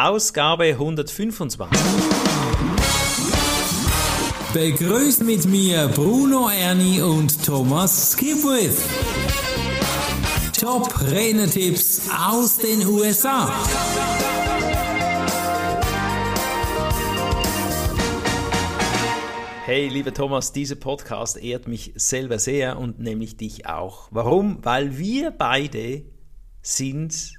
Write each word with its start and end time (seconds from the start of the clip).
Ausgabe 0.00 0.66
125. 0.66 1.76
Begrüßt 4.54 5.24
mit 5.24 5.44
mir 5.46 5.88
Bruno 5.88 6.48
Erni 6.48 7.02
und 7.02 7.44
Thomas 7.44 8.12
Skipwith. 8.12 8.80
Top 10.56 11.00
Rennertipps 11.00 12.08
aus 12.16 12.58
den 12.58 12.86
USA. 12.86 13.52
Hey, 19.64 19.88
lieber 19.88 20.14
Thomas, 20.14 20.52
dieser 20.52 20.76
Podcast 20.76 21.42
ehrt 21.42 21.66
mich 21.66 21.92
selber 21.96 22.38
sehr 22.38 22.78
und 22.78 23.00
nämlich 23.00 23.36
dich 23.36 23.66
auch. 23.66 24.06
Warum? 24.12 24.64
Weil 24.64 24.96
wir 24.96 25.32
beide 25.32 26.04
sind 26.62 27.37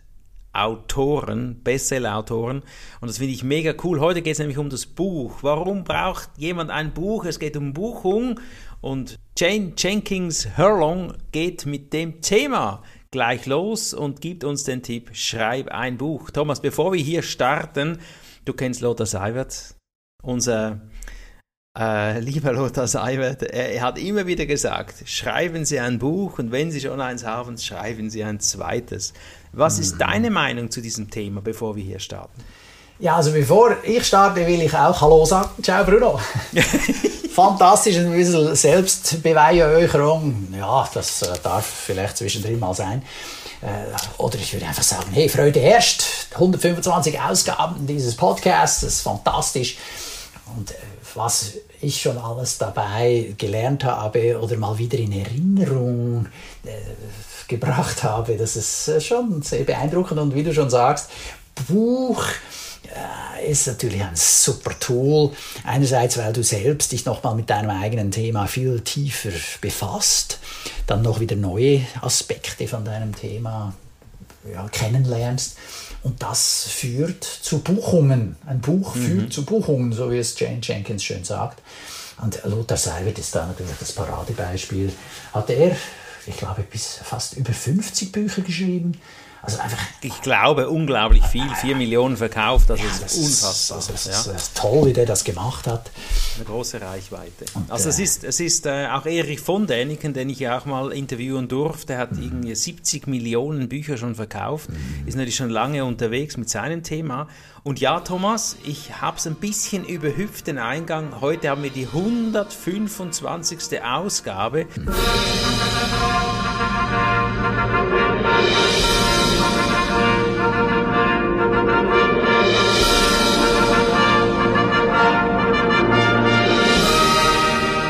Autoren, 0.53 1.61
Bestseller-Autoren. 1.63 2.63
Und 3.01 3.07
das 3.07 3.19
finde 3.19 3.33
ich 3.33 3.43
mega 3.43 3.73
cool. 3.83 3.99
Heute 3.99 4.21
geht 4.21 4.33
es 4.33 4.39
nämlich 4.39 4.57
um 4.57 4.69
das 4.69 4.85
Buch. 4.85 5.39
Warum 5.41 5.83
braucht 5.83 6.29
jemand 6.37 6.71
ein 6.71 6.93
Buch? 6.93 7.25
Es 7.25 7.39
geht 7.39 7.55
um 7.55 7.73
Buchung. 7.73 8.39
Und 8.81 9.19
Jane 9.37 9.73
Jenkins 9.77 10.57
Hurlong 10.57 11.13
geht 11.31 11.65
mit 11.65 11.93
dem 11.93 12.21
Thema 12.21 12.81
gleich 13.11 13.45
los 13.45 13.93
und 13.93 14.21
gibt 14.21 14.43
uns 14.43 14.63
den 14.63 14.83
Tipp, 14.83 15.09
schreib 15.13 15.69
ein 15.69 15.97
Buch. 15.97 16.29
Thomas, 16.29 16.61
bevor 16.61 16.93
wir 16.93 17.01
hier 17.01 17.23
starten, 17.23 17.99
du 18.45 18.53
kennst 18.53 18.81
Lothar 18.81 19.05
Seiwert, 19.05 19.75
unser 20.21 20.81
äh, 21.77 22.19
lieber 22.19 22.51
Lothar 22.53 22.87
Seiwert, 22.87 23.43
er, 23.43 23.73
er, 23.73 23.81
hat 23.81 23.97
immer 23.97 24.25
wieder 24.25 24.45
gesagt, 24.45 24.95
schreiben 25.05 25.65
Sie 25.65 25.79
ein 25.79 25.99
Buch 25.99 26.39
und 26.39 26.51
wenn 26.51 26.71
Sie 26.71 26.81
schon 26.81 26.99
eins 26.99 27.23
haben, 27.23 27.57
schreiben 27.57 28.09
Sie 28.09 28.23
ein 28.23 28.39
zweites. 28.39 29.13
Was 29.51 29.75
mhm. 29.75 29.81
ist 29.83 29.97
deine 29.99 30.31
Meinung 30.31 30.71
zu 30.71 30.81
diesem 30.81 31.09
Thema, 31.09 31.41
bevor 31.41 31.75
wir 31.75 31.83
hier 31.83 31.99
starten? 31.99 32.43
Ja, 32.99 33.15
also 33.15 33.31
bevor 33.31 33.77
ich 33.83 34.05
starte, 34.05 34.45
will 34.45 34.61
ich 34.61 34.73
auch 34.73 34.99
Hallo 34.99 35.23
sagen. 35.25 35.49
Ciao 35.63 35.85
Bruno. 35.85 36.19
Fantastisch, 37.33 37.95
ein 37.95 38.11
bisschen 38.11 38.53
Selbstbeweihräucherung. 38.53 40.49
Ja, 40.57 40.89
das 40.93 41.21
äh, 41.21 41.27
darf 41.41 41.65
vielleicht 41.65 42.17
zwischendrin 42.17 42.59
mal 42.59 42.73
sein. 42.73 43.03
Äh, 43.61 43.67
oder 44.17 44.35
ich 44.35 44.51
würde 44.51 44.65
einfach 44.65 44.83
sagen, 44.83 45.11
hey, 45.11 45.29
Freude 45.29 45.61
herrscht. 45.61 46.03
125 46.33 47.21
Ausgaben 47.21 47.87
dieses 47.87 48.15
Podcasts, 48.15 48.81
das 48.81 48.95
ist 48.95 49.01
fantastisch. 49.01 49.77
Und 50.57 50.71
äh, 50.71 50.75
was 51.15 51.53
ich 51.81 52.01
schon 52.01 52.17
alles 52.17 52.57
dabei 52.57 53.33
gelernt 53.37 53.83
habe 53.83 54.39
oder 54.39 54.57
mal 54.57 54.77
wieder 54.77 54.97
in 54.97 55.11
Erinnerung 55.11 56.27
äh, 56.65 56.69
gebracht 57.47 58.03
habe, 58.03 58.37
das 58.37 58.55
ist 58.55 58.87
äh, 58.87 59.01
schon 59.01 59.41
sehr 59.41 59.63
beeindruckend. 59.63 60.19
Und 60.19 60.35
wie 60.35 60.43
du 60.43 60.53
schon 60.53 60.69
sagst, 60.69 61.09
Buch 61.67 62.23
äh, 62.83 63.51
ist 63.51 63.67
natürlich 63.67 64.01
ein 64.01 64.15
super 64.15 64.77
Tool. 64.79 65.31
Einerseits, 65.63 66.17
weil 66.17 66.33
du 66.33 66.43
selbst 66.43 66.91
dich 66.91 67.05
nochmal 67.05 67.35
mit 67.35 67.49
deinem 67.49 67.69
eigenen 67.69 68.11
Thema 68.11 68.47
viel 68.47 68.81
tiefer 68.81 69.31
befasst, 69.61 70.39
dann 70.87 71.01
noch 71.01 71.19
wieder 71.19 71.35
neue 71.35 71.81
Aspekte 72.01 72.67
von 72.67 72.85
deinem 72.85 73.15
Thema 73.15 73.73
ja, 74.51 74.67
kennenlernst. 74.69 75.57
Und 76.03 76.21
das 76.23 76.67
führt 76.69 77.23
zu 77.23 77.59
Buchungen. 77.59 78.37
Ein 78.45 78.61
Buch 78.61 78.95
mhm. 78.95 79.01
führt 79.01 79.33
zu 79.33 79.45
Buchungen, 79.45 79.91
so 79.91 80.11
wie 80.11 80.17
es 80.17 80.39
Jane 80.39 80.59
Jenkins 80.61 81.03
schön 81.03 81.23
sagt. 81.23 81.61
Und 82.21 82.41
Lothar 82.43 82.77
Seiwert 82.77 83.19
ist 83.19 83.35
da 83.35 83.45
natürlich 83.45 83.77
das 83.79 83.91
Paradebeispiel. 83.93 84.91
Hat 85.33 85.49
er, 85.49 85.75
ich 86.25 86.37
glaube, 86.37 86.63
bis 86.63 86.99
fast 87.03 87.37
über 87.37 87.53
50 87.53 88.11
Bücher 88.11 88.41
geschrieben. 88.41 88.99
Also 89.41 89.57
einfach, 89.59 89.79
ich 90.01 90.21
glaube, 90.21 90.69
unglaublich 90.69 91.23
viel, 91.25 91.49
vier 91.61 91.75
Millionen 91.75 92.17
verkauft, 92.17 92.69
das 92.69 92.81
ja, 92.81 92.87
ist 92.87 93.03
das 93.03 93.15
unfassbar. 93.15 93.79
Ist, 93.79 93.89
das 93.89 94.05
ist, 94.05 94.27
ja. 94.27 94.33
ist 94.33 94.57
toll, 94.57 94.87
wie 94.87 94.93
der 94.93 95.05
das 95.05 95.23
gemacht 95.23 95.65
hat. 95.65 95.91
Eine 96.35 96.43
große 96.43 96.81
Reichweite. 96.81 97.45
Und, 97.53 97.71
also 97.71 97.87
es 97.87 97.99
äh, 97.99 98.03
ist, 98.03 98.25
es 98.25 98.41
ist 98.41 98.65
äh, 98.65 98.87
auch 98.87 99.05
Erich 99.05 99.39
von 99.39 99.65
Däniken, 99.65 100.13
den 100.13 100.29
ich 100.29 100.39
ja 100.39 100.59
auch 100.59 100.65
mal 100.65 100.91
interviewen 100.91 101.47
durfte, 101.47 101.97
hat 101.97 102.11
mhm. 102.11 102.23
irgendwie 102.23 102.53
70 102.53 103.07
Millionen 103.07 103.69
Bücher 103.69 103.97
schon 103.97 104.15
verkauft, 104.15 104.69
mhm. 104.69 105.07
ist 105.07 105.15
natürlich 105.15 105.37
schon 105.37 105.49
lange 105.49 105.85
unterwegs 105.85 106.35
mit 106.35 106.49
seinem 106.49 106.83
Thema. 106.83 107.29
Und 107.63 107.79
ja, 107.79 108.01
Thomas, 108.01 108.57
ich 108.65 109.01
habe 109.01 109.17
es 109.17 109.27
ein 109.27 109.35
bisschen 109.35 109.85
überhüpft, 109.85 110.47
den 110.47 110.57
Eingang. 110.57 111.21
Heute 111.21 111.49
haben 111.49 111.63
wir 111.63 111.69
die 111.69 111.87
125. 111.87 113.81
Ausgabe. 113.81 114.65
Mhm. 114.75 114.89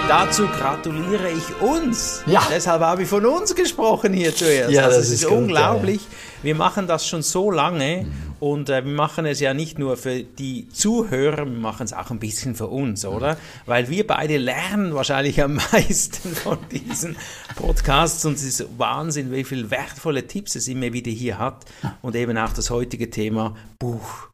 Dazu 0.09 0.47
gratuliere 0.47 1.29
ich 1.29 1.61
uns. 1.61 2.23
Ja. 2.25 2.41
Deshalb 2.49 2.81
habe 2.81 3.03
ich 3.03 3.07
von 3.07 3.23
uns 3.27 3.53
gesprochen 3.53 4.11
hier 4.11 4.35
zuerst. 4.35 4.71
Ja, 4.71 4.85
also 4.85 4.97
das 4.97 5.09
ist, 5.09 5.21
ist 5.21 5.25
unglaublich. 5.25 5.99
Gut, 5.99 6.11
ja. 6.11 6.43
Wir 6.45 6.55
machen 6.55 6.87
das 6.87 7.07
schon 7.07 7.21
so 7.21 7.51
lange 7.51 8.07
und 8.39 8.71
äh, 8.71 8.83
wir 8.83 8.91
machen 8.91 9.27
es 9.27 9.39
ja 9.39 9.53
nicht 9.53 9.77
nur 9.77 9.97
für 9.97 10.23
die 10.23 10.67
Zuhörer, 10.69 11.45
wir 11.45 11.59
machen 11.59 11.83
es 11.83 11.93
auch 11.93 12.09
ein 12.09 12.17
bisschen 12.17 12.55
für 12.55 12.65
uns, 12.65 13.05
oder? 13.05 13.37
Weil 13.67 13.89
wir 13.89 14.07
beide 14.07 14.37
lernen 14.37 14.95
wahrscheinlich 14.95 15.43
am 15.43 15.59
meisten 15.71 16.33
von 16.33 16.57
diesen 16.71 17.15
Podcasts 17.55 18.25
und 18.25 18.33
es 18.33 18.43
ist 18.43 18.65
Wahnsinn, 18.79 19.31
wie 19.31 19.43
viele 19.43 19.69
wertvolle 19.69 20.25
Tipps 20.25 20.55
es 20.55 20.67
immer 20.67 20.91
wieder 20.91 21.11
hier 21.11 21.37
hat 21.37 21.65
und 22.01 22.15
eben 22.15 22.35
auch 22.35 22.53
das 22.53 22.71
heutige 22.71 23.11
Thema 23.11 23.55
Buch. 23.77 24.29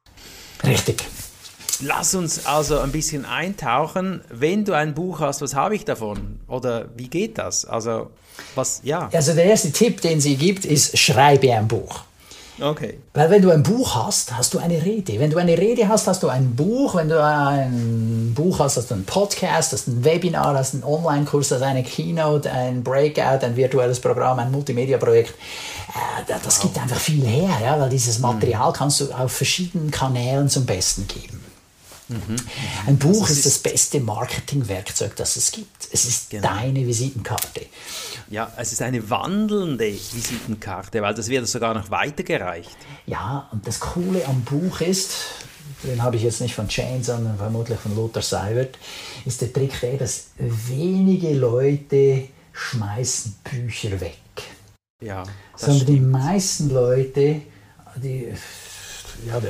Richtig. 0.64 1.04
Lass 1.82 2.16
uns 2.16 2.46
also 2.46 2.80
ein 2.80 2.92
bisschen 2.92 3.26
eintauchen. 3.26 4.22
Wenn 4.30 4.66
du 4.66 4.74
ein 4.74 4.94
Buch 4.94 5.20
hast, 5.20 5.42
was 5.42 5.56
habe 5.56 5.76
ich 5.76 5.86
davon? 5.86 6.40
Oder 6.48 6.90
wie 6.96 7.08
geht 7.08 7.38
das? 7.38 7.66
Also, 7.66 8.12
was, 8.56 8.82
ja. 8.84 9.10
Also, 9.14 9.34
der 9.34 9.46
erste 9.46 9.72
Tipp, 9.72 10.02
den 10.02 10.22
sie 10.22 10.36
gibt, 10.36 10.66
ist, 10.66 10.98
schreibe 10.98 11.54
ein 11.54 11.68
Buch. 11.68 12.02
Okay. 12.62 13.00
Weil 13.14 13.30
wenn 13.30 13.42
du 13.42 13.52
ein 13.52 13.64
Buch 13.64 13.96
hast, 13.96 14.36
hast 14.38 14.54
du 14.54 14.60
eine 14.60 14.82
Rede. 14.86 15.20
Wenn 15.20 15.30
du 15.30 15.38
eine 15.38 15.58
Rede 15.58 15.90
hast, 15.90 16.08
hast 16.08 16.24
du 16.24 16.30
ein 16.30 16.56
Buch. 16.56 16.96
Wenn 16.96 17.10
du 17.10 17.22
ein 17.22 18.32
Buch 18.34 18.60
hast, 18.60 18.78
hast 18.78 18.92
du 18.92 18.96
einen 18.96 19.06
Podcast, 19.06 19.74
hast 19.74 19.88
ein 19.88 20.06
Webinar, 20.06 20.56
hast 20.56 20.74
einen 20.74 20.84
Online-Kurs, 20.86 21.52
hast 21.52 21.62
eine 21.62 21.84
Keynote, 21.84 22.50
ein 22.50 22.82
Breakout, 22.82 23.46
ein 23.46 23.58
virtuelles 23.58 24.00
Programm, 24.00 24.40
ein 24.40 24.52
Multimedia-Projekt. 24.52 25.32
Äh, 25.32 26.34
das 26.44 26.62
gibt 26.62 26.78
einfach 26.78 27.00
viel 27.00 27.26
her, 27.26 27.50
ja, 27.62 27.80
weil 27.80 27.90
dieses 27.90 28.20
Material 28.20 28.72
kannst 28.72 29.02
du 29.02 29.12
auf 29.12 29.34
verschiedenen 29.34 29.92
Kanälen 29.92 30.48
zum 30.48 30.66
Besten 30.66 31.08
geben. 31.08 31.44
Mhm. 32.08 32.36
Ein 32.86 32.98
Buch 32.98 33.22
also 33.22 33.34
ist, 33.34 33.40
ist, 33.40 33.46
das 33.46 33.58
beste 33.60 34.00
Marketingwerkzeug, 34.00 35.16
das 35.16 35.36
es 35.36 35.52
gibt. 35.52 35.88
Es 35.92 36.06
ist 36.06 36.30
genau. 36.30 36.48
deine 36.48 36.86
Visitenkarte. 36.86 37.66
Ja, 38.30 38.52
es 38.58 38.72
ist 38.72 38.82
eine 38.82 39.10
wandelnde 39.10 39.92
Visitenkarte, 39.92 41.02
weil 41.02 41.14
das 41.14 41.30
wird 41.30 41.48
sogar 41.48 41.74
noch 41.74 41.90
weitergereicht. 41.90 42.78
Ja, 43.08 43.50
und 43.52 43.68
das 43.68 43.80
Coole 43.80 44.26
am 44.28 44.42
Buch 44.42 44.82
ist, 44.82 45.16
den 45.84 46.02
habe 46.02 46.16
ich 46.16 46.24
jetzt 46.24 46.42
nicht 46.42 46.56
von 46.56 46.68
Jane, 46.70 47.04
sondern 47.04 47.38
vermutlich 47.38 47.80
von 47.80 47.96
Lothar 47.96 48.22
Seiwert, 48.22 48.78
ist 49.26 49.42
der 49.42 49.52
Trick 49.52 49.80
der, 49.82 49.98
dass 49.98 50.28
wenige 50.38 51.34
Leute 51.34 52.30
schmeißen 52.54 53.36
Bücher 53.44 54.00
weg. 54.00 54.18
Ja, 55.02 55.24
sondern 55.56 55.82
stimmt. 55.82 55.98
die 55.98 56.02
meisten 56.02 56.70
Leute, 56.70 57.42
die 57.98 58.34
ja, 59.28 59.42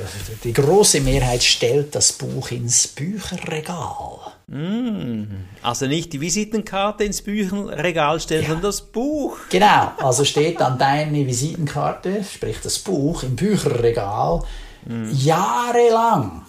die 0.44 0.54
große 0.54 1.02
Mehrheit 1.02 1.44
stellt 1.44 1.96
das 1.96 2.14
Buch 2.14 2.52
ins 2.52 2.88
Bücherregal. 2.88 4.20
Mm. 4.48 5.24
Also 5.62 5.88
nicht 5.88 6.14
die 6.14 6.22
Visitenkarte 6.22 7.04
ins 7.04 7.22
Bücherregal 7.22 8.20
stellen, 8.20 8.44
ja. 8.44 8.48
sondern 8.50 8.64
das 8.64 8.82
Buch. 8.82 9.38
Genau, 9.50 9.92
also 9.98 10.24
steht 10.24 10.60
dann 10.62 10.78
deine 10.78 11.26
Visitenkarte, 11.26 12.24
sprich 12.24 12.58
das 12.62 12.80
Buch, 12.80 13.24
im 13.24 13.36
Bücherregal 13.36 14.44
mm. 14.86 15.12
jahrelang. 15.12 16.46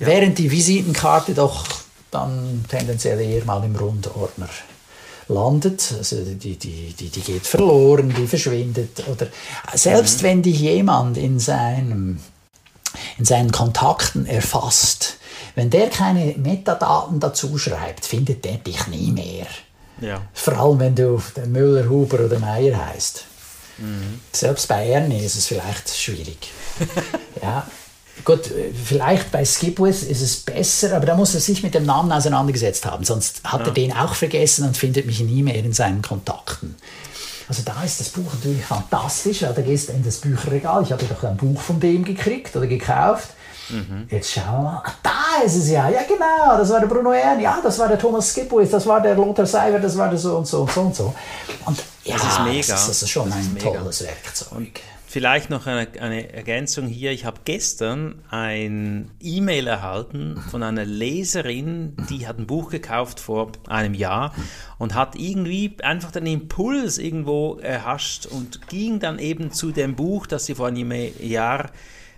Ja. 0.00 0.06
Während 0.06 0.38
die 0.38 0.50
Visitenkarte 0.50 1.34
doch 1.34 1.66
dann 2.10 2.64
tendenziell 2.68 3.20
eher 3.20 3.44
mal 3.44 3.62
im 3.64 3.76
Rundordner 3.76 4.48
landet, 5.28 5.94
also 5.96 6.16
die, 6.22 6.56
die, 6.56 6.92
die, 6.92 7.08
die 7.08 7.20
geht 7.20 7.46
verloren, 7.46 8.14
die 8.16 8.26
verschwindet. 8.26 9.04
Oder 9.10 9.28
selbst 9.72 10.20
mhm. 10.20 10.26
wenn 10.26 10.42
dich 10.42 10.60
jemand 10.60 11.16
in 11.16 11.38
seinem 11.38 12.20
in 13.18 13.24
seinen 13.24 13.52
Kontakten 13.52 14.26
erfasst. 14.26 15.18
Wenn 15.54 15.70
der 15.70 15.88
keine 15.88 16.34
Metadaten 16.36 17.20
dazu 17.20 17.56
schreibt, 17.58 18.04
findet 18.04 18.44
der 18.44 18.56
dich 18.58 18.86
nie 18.88 19.12
mehr. 19.12 19.46
Ja. 20.00 20.22
Vor 20.32 20.54
allem, 20.54 20.80
wenn 20.80 20.94
du 20.94 21.22
der 21.36 21.46
Müller, 21.46 21.88
Huber 21.88 22.24
oder 22.24 22.38
Meier 22.38 22.86
heißt. 22.86 23.24
Mhm. 23.78 24.20
Selbst 24.32 24.68
bei 24.68 24.88
Ernie 24.88 25.24
ist 25.24 25.36
es 25.36 25.46
vielleicht 25.46 25.88
schwierig. 25.90 26.50
ja. 27.42 27.66
Gut, 28.24 28.48
vielleicht 28.84 29.32
bei 29.32 29.44
Skipwith 29.44 30.02
ist 30.04 30.22
es 30.22 30.36
besser, 30.36 30.96
aber 30.96 31.04
da 31.04 31.16
muss 31.16 31.34
er 31.34 31.40
sich 31.40 31.62
mit 31.62 31.74
dem 31.74 31.84
Namen 31.84 32.12
auseinandergesetzt 32.12 32.86
haben, 32.86 33.04
sonst 33.04 33.42
hat 33.44 33.62
ja. 33.62 33.66
er 33.66 33.72
den 33.72 33.92
auch 33.92 34.14
vergessen 34.14 34.66
und 34.66 34.76
findet 34.76 35.06
mich 35.06 35.20
nie 35.20 35.42
mehr 35.42 35.56
in 35.56 35.72
seinen 35.72 36.00
Kontakten. 36.00 36.76
Also 37.48 37.62
da 37.64 37.82
ist 37.84 38.00
das 38.00 38.08
Buch 38.08 38.32
natürlich 38.32 38.64
fantastisch, 38.64 39.42
weil 39.42 39.52
da 39.54 39.62
gehst 39.62 39.88
du 39.88 39.92
in 39.92 40.04
das 40.04 40.16
Bücherregal. 40.18 40.82
Ich 40.82 40.92
habe 40.92 41.04
doch 41.04 41.22
ein 41.24 41.36
Buch 41.36 41.60
von 41.60 41.78
dem 41.80 42.04
gekriegt 42.04 42.54
oder 42.56 42.66
gekauft. 42.66 43.28
Jetzt 44.10 44.30
schauen 44.32 44.44
wir 44.46 44.62
mal. 44.62 44.82
Ah, 44.84 44.92
da 45.02 45.44
ist 45.44 45.54
es 45.56 45.68
ja. 45.70 45.88
Ja, 45.88 46.02
genau. 46.06 46.58
Das 46.58 46.68
war 46.70 46.80
der 46.80 46.86
Bruno 46.86 47.12
Ern. 47.12 47.40
Ja, 47.40 47.60
das 47.62 47.78
war 47.78 47.88
der 47.88 47.98
Thomas 47.98 48.28
Skipwith. 48.30 48.70
Das 48.70 48.86
war 48.86 49.00
der 49.00 49.14
Lothar 49.14 49.46
Seiber. 49.46 49.78
Das 49.78 49.96
war 49.96 50.08
der 50.10 50.18
so 50.18 50.36
und 50.36 50.46
so 50.46 50.62
und 50.62 50.70
so 50.72 50.80
und 50.82 50.94
so. 50.94 51.14
Und 51.64 51.82
ja, 52.04 52.16
Das 52.16 52.26
ist 52.26 52.40
mega. 52.40 52.56
Das 52.72 52.80
ist, 52.82 52.88
das 52.90 53.02
ist 53.02 53.10
schon 53.10 53.30
Das 53.30 53.38
ist 53.40 53.46
ein 53.46 53.54
mega. 53.54 53.70
tolles 53.70 54.02
Werkzeug. 54.02 54.80
Vielleicht 55.14 55.48
noch 55.48 55.68
eine, 55.68 55.86
eine 56.00 56.32
Ergänzung 56.32 56.88
hier. 56.88 57.12
Ich 57.12 57.24
habe 57.24 57.42
gestern 57.44 58.20
ein 58.30 59.12
E-Mail 59.20 59.68
erhalten 59.68 60.42
von 60.50 60.64
einer 60.64 60.84
Leserin, 60.84 61.96
die 62.10 62.26
hat 62.26 62.40
ein 62.40 62.48
Buch 62.48 62.68
gekauft 62.68 63.20
vor 63.20 63.52
einem 63.68 63.94
Jahr 63.94 64.34
und 64.76 64.96
hat 64.96 65.14
irgendwie 65.14 65.76
einfach 65.84 66.10
den 66.10 66.26
Impuls 66.26 66.98
irgendwo 66.98 67.60
erhascht 67.62 68.26
und 68.26 68.66
ging 68.66 68.98
dann 68.98 69.20
eben 69.20 69.52
zu 69.52 69.70
dem 69.70 69.94
Buch, 69.94 70.26
das 70.26 70.46
sie 70.46 70.56
vor 70.56 70.66
einem 70.66 70.90
Jahr 71.20 71.70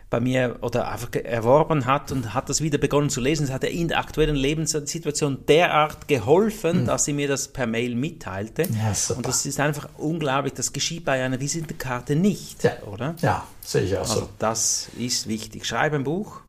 bei 0.09 0.21
mir 0.21 0.57
oder 0.61 0.89
einfach 0.89 1.09
erworben 1.15 1.85
hat 1.87 2.13
und 2.13 2.33
hat 2.33 2.49
das 2.49 2.61
wieder 2.61 2.79
begonnen 2.79 3.11
zu 3.11 3.21
lesen. 3.21 3.45
Es 3.45 3.51
hat 3.51 3.65
ihr 3.65 3.71
in 3.71 3.89
der 3.89 3.99
aktuellen 3.99 4.37
Lebenssituation 4.37 5.45
derart 5.49 6.07
geholfen, 6.07 6.87
dass 6.87 7.05
sie 7.05 7.13
mir 7.13 7.27
das 7.27 7.49
per 7.49 7.67
Mail 7.67 7.97
mitteilte. 7.97 8.63
Ja, 8.63 8.95
und 9.17 9.27
das 9.27 9.45
ist 9.47 9.59
einfach 9.59 9.89
unglaublich. 9.99 10.55
Das 10.55 10.73
geschieht 10.73 11.05
bei 11.05 11.25
einer 11.25 11.41
Visitenkarte 11.41 12.15
nicht, 12.15 12.63
Ja. 12.63 12.73
oder? 12.91 13.17
Ja, 13.21 13.45
sehe 13.61 13.83
ich 13.83 13.97
auch 13.99 14.05
so. 14.07 14.13
Also 14.15 14.29
das 14.39 14.89
ist 14.97 15.27
wichtig. 15.27 15.67
Schreib 15.67 15.93
ein 15.93 16.05
Buch. 16.05 16.41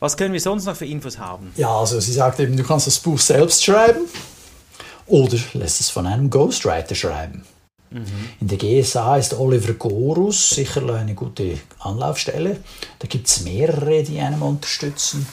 Was 0.00 0.16
können 0.16 0.32
wir 0.32 0.40
sonst 0.40 0.64
noch 0.64 0.76
für 0.76 0.86
Infos 0.86 1.18
haben? 1.18 1.52
Ja, 1.56 1.78
also 1.78 2.00
sie 2.00 2.12
sagt 2.12 2.40
eben, 2.40 2.56
du 2.56 2.62
kannst 2.64 2.86
das 2.86 2.98
Buch 2.98 3.18
selbst 3.18 3.62
schreiben 3.64 4.02
oder 5.06 5.36
lässt 5.54 5.80
es 5.80 5.90
von 5.90 6.06
einem 6.06 6.30
Ghostwriter 6.30 6.94
schreiben. 6.94 7.44
In 7.90 8.48
der 8.48 8.58
GSA 8.58 9.16
ist 9.16 9.34
Oliver 9.34 9.74
Gorus 9.74 10.50
sicher 10.50 10.88
eine 10.94 11.14
gute 11.14 11.58
Anlaufstelle. 11.78 12.58
Da 12.98 13.06
gibt 13.06 13.28
es 13.28 13.42
mehrere, 13.42 14.02
die 14.02 14.20
einem 14.20 14.42
unterstützen. 14.42 15.26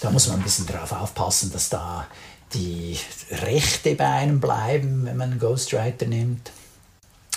Da 0.00 0.10
muss 0.10 0.28
man 0.28 0.38
ein 0.38 0.42
bisschen 0.42 0.66
darauf 0.66 0.92
aufpassen, 0.92 1.52
dass 1.52 1.68
da 1.68 2.06
die 2.54 2.98
Rechte 3.30 3.94
bei 3.94 4.08
einem 4.08 4.40
bleiben, 4.40 5.04
wenn 5.04 5.16
man 5.16 5.30
einen 5.30 5.40
Ghostwriter 5.40 6.06
nimmt. 6.06 6.50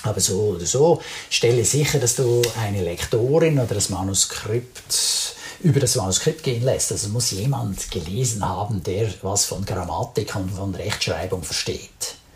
Aber 0.03 0.19
so 0.19 0.55
oder 0.55 0.65
so, 0.65 1.01
stelle 1.29 1.63
sicher, 1.63 1.99
dass 1.99 2.15
du 2.15 2.41
eine 2.59 2.83
Lektorin 2.83 3.59
oder 3.59 3.75
das 3.75 3.89
Manuskript 3.89 5.35
über 5.61 5.79
das 5.79 5.95
Manuskript 5.95 6.43
gehen 6.43 6.63
lässt. 6.63 6.91
Also 6.91 7.09
muss 7.09 7.31
jemand 7.31 7.89
gelesen 7.89 8.47
haben, 8.47 8.83
der 8.83 9.09
was 9.21 9.45
von 9.45 9.63
Grammatik 9.63 10.35
und 10.35 10.51
von 10.51 10.75
Rechtschreibung 10.75 11.41
versteht. 11.41 11.89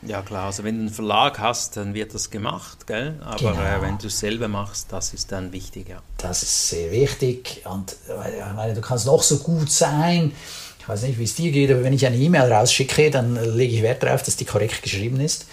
Ja 0.07 0.21
klar, 0.21 0.45
also 0.45 0.63
wenn 0.63 0.75
du 0.75 0.81
einen 0.81 0.89
Verlag 0.89 1.39
hast, 1.39 1.75
dann 1.77 1.93
wird 1.93 2.13
das 2.13 2.29
gemacht, 2.29 2.87
gell? 2.87 3.15
Aber 3.25 3.37
Genau. 3.51 3.61
äh, 3.61 3.81
wenn 3.81 3.97
du 3.97 4.07
es 4.07 4.19
selber 4.19 4.47
machst, 4.47 4.87
das 4.91 5.13
ist 5.13 5.31
dann 5.31 5.51
wichtig, 5.51 5.89
ja. 5.89 6.01
Das 6.17 6.43
ist 6.43 6.69
sehr 6.69 6.91
wichtig. 6.91 7.63
Und 7.69 7.95
äh, 8.09 8.37
ich 8.39 8.55
meine, 8.55 8.73
du 8.73 8.81
kannst 8.81 9.05
noch 9.05 9.21
so 9.23 9.37
gut 9.39 9.69
sein. 9.69 10.31
Ich 10.79 10.87
weiß 10.87 11.01
nicht, 11.03 11.19
wie 11.19 11.25
es 11.25 11.35
dir 11.35 11.51
geht, 11.51 11.69
aber 11.71 11.83
wenn 11.83 11.91
ich 11.93 12.05
eine 12.05 12.15
E-Mail 12.15 12.51
rausschicke, 12.51 13.11
dann 13.11 13.35
äh, 13.35 13.45
lege 13.45 13.75
ich 13.75 13.81
Wert 13.81 14.01
darauf, 14.03 14.23
dass 14.23 14.37
die 14.37 14.45
korrekt 14.45 14.81
geschrieben 14.81 15.19
ist. 15.19 15.45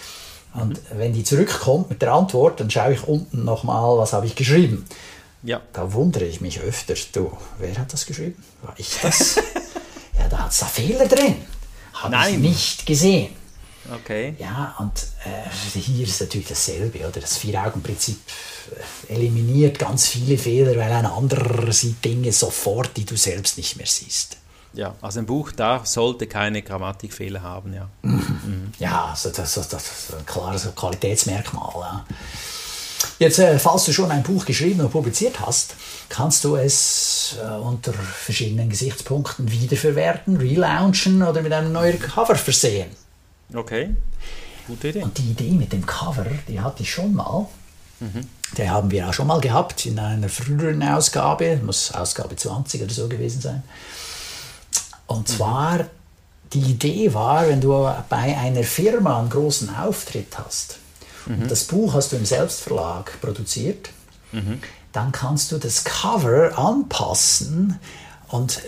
Und 0.53 0.79
wenn 0.93 1.11
die 1.11 1.25
zurückkommt 1.25 1.89
mit 1.89 2.01
der 2.01 2.13
Antwort, 2.13 2.61
dann 2.61 2.71
schaue 2.71 2.93
ich 2.93 3.03
unten 3.03 3.43
nochmal, 3.43 3.97
was 3.97 4.13
habe 4.13 4.25
ich 4.25 4.35
geschrieben. 4.35 4.85
Ja, 5.43 5.59
Da 5.73 5.91
wundere 5.91 6.23
ich 6.25 6.39
mich 6.39 6.61
öfter. 6.61 6.93
Du, 7.11 7.31
wer 7.59 7.77
hat 7.77 7.91
das 7.91 8.05
geschrieben? 8.05 8.41
War 8.61 8.73
ich 8.77 8.89
das? 9.01 9.35
ja, 10.17 10.29
da 10.29 10.37
hat 10.45 10.51
es 10.51 10.59
da 10.59 10.65
Fehler 10.65 11.07
drin. 11.07 11.35
Habe 11.93 12.15
ich 12.31 12.37
nicht 12.37 12.85
gesehen. 12.85 13.29
Okay. 13.93 14.35
Ja, 14.39 14.75
und 14.79 15.07
äh, 15.25 15.79
hier 15.79 16.07
ist 16.07 16.21
natürlich 16.21 16.47
dasselbe, 16.47 16.99
oder? 16.99 17.19
Das 17.21 17.37
Vier-Augen-Prinzip 17.37 18.17
äh, 19.09 19.13
eliminiert 19.13 19.79
ganz 19.79 20.07
viele 20.07 20.37
Fehler, 20.37 20.75
weil 20.75 20.91
ein 20.91 21.05
anderer 21.05 21.71
sieht 21.71 22.03
Dinge 22.03 22.31
sofort, 22.31 22.95
die 22.97 23.05
du 23.05 23.15
selbst 23.15 23.57
nicht 23.57 23.77
mehr 23.77 23.87
siehst. 23.87 24.37
Ja, 24.73 24.93
also 25.01 25.19
ein 25.19 25.25
Buch, 25.25 25.51
da 25.53 25.85
sollte 25.85 26.27
keine 26.27 26.61
Grammatikfehler 26.61 27.41
haben, 27.41 27.73
ja. 27.73 27.89
Ja, 28.77 29.05
also 29.05 29.29
das, 29.29 29.53
das, 29.53 29.69
das 29.69 29.83
ist 29.83 30.13
ein 30.13 30.25
klares 30.25 30.67
Qualitätsmerkmal. 30.75 31.71
Ja. 31.79 32.05
Jetzt, 33.19 33.39
äh, 33.39 33.57
falls 33.57 33.85
du 33.85 33.93
schon 33.93 34.11
ein 34.11 34.23
Buch 34.23 34.45
geschrieben 34.45 34.81
und 34.81 34.91
publiziert 34.91 35.39
hast, 35.39 35.75
kannst 36.09 36.43
du 36.43 36.57
es 36.57 37.37
äh, 37.41 37.47
unter 37.55 37.93
verschiedenen 37.93 38.69
Gesichtspunkten 38.69 39.49
wiederverwerten, 39.49 40.37
relaunchen 40.37 41.23
oder 41.23 41.41
mit 41.41 41.53
einem 41.53 41.71
neuen 41.71 41.99
Cover 41.99 42.35
versehen. 42.35 42.89
Okay, 43.53 43.95
gute 44.67 44.89
Idee. 44.89 45.03
Und 45.03 45.17
die 45.17 45.31
Idee 45.31 45.51
mit 45.51 45.73
dem 45.73 45.85
Cover, 45.85 46.25
die 46.47 46.59
hatte 46.59 46.83
ich 46.83 46.91
schon 46.91 47.13
mal. 47.13 47.47
Die 48.57 48.69
haben 48.69 48.91
wir 48.91 49.07
auch 49.07 49.13
schon 49.13 49.27
mal 49.27 49.39
gehabt 49.39 49.85
in 49.85 49.97
einer 49.99 50.29
früheren 50.29 50.83
Ausgabe, 50.83 51.57
muss 51.63 51.91
Ausgabe 51.91 52.35
20 52.35 52.83
oder 52.83 52.93
so 52.93 53.07
gewesen 53.07 53.41
sein. 53.41 53.63
Und 55.07 55.27
zwar, 55.27 55.85
die 56.53 56.59
Idee 56.59 57.13
war, 57.13 57.47
wenn 57.47 57.61
du 57.61 57.89
bei 58.09 58.37
einer 58.37 58.63
Firma 58.63 59.19
einen 59.19 59.29
großen 59.29 59.73
Auftritt 59.75 60.37
hast, 60.37 60.79
und 61.27 61.49
das 61.49 61.63
Buch 61.63 61.93
hast 61.95 62.11
du 62.11 62.17
im 62.17 62.25
Selbstverlag 62.25 63.19
produziert, 63.19 63.89
dann 64.91 65.11
kannst 65.11 65.51
du 65.51 65.57
das 65.57 65.83
Cover 65.83 66.57
anpassen 66.57 67.79
und 68.27 68.57
äh, 68.57 68.61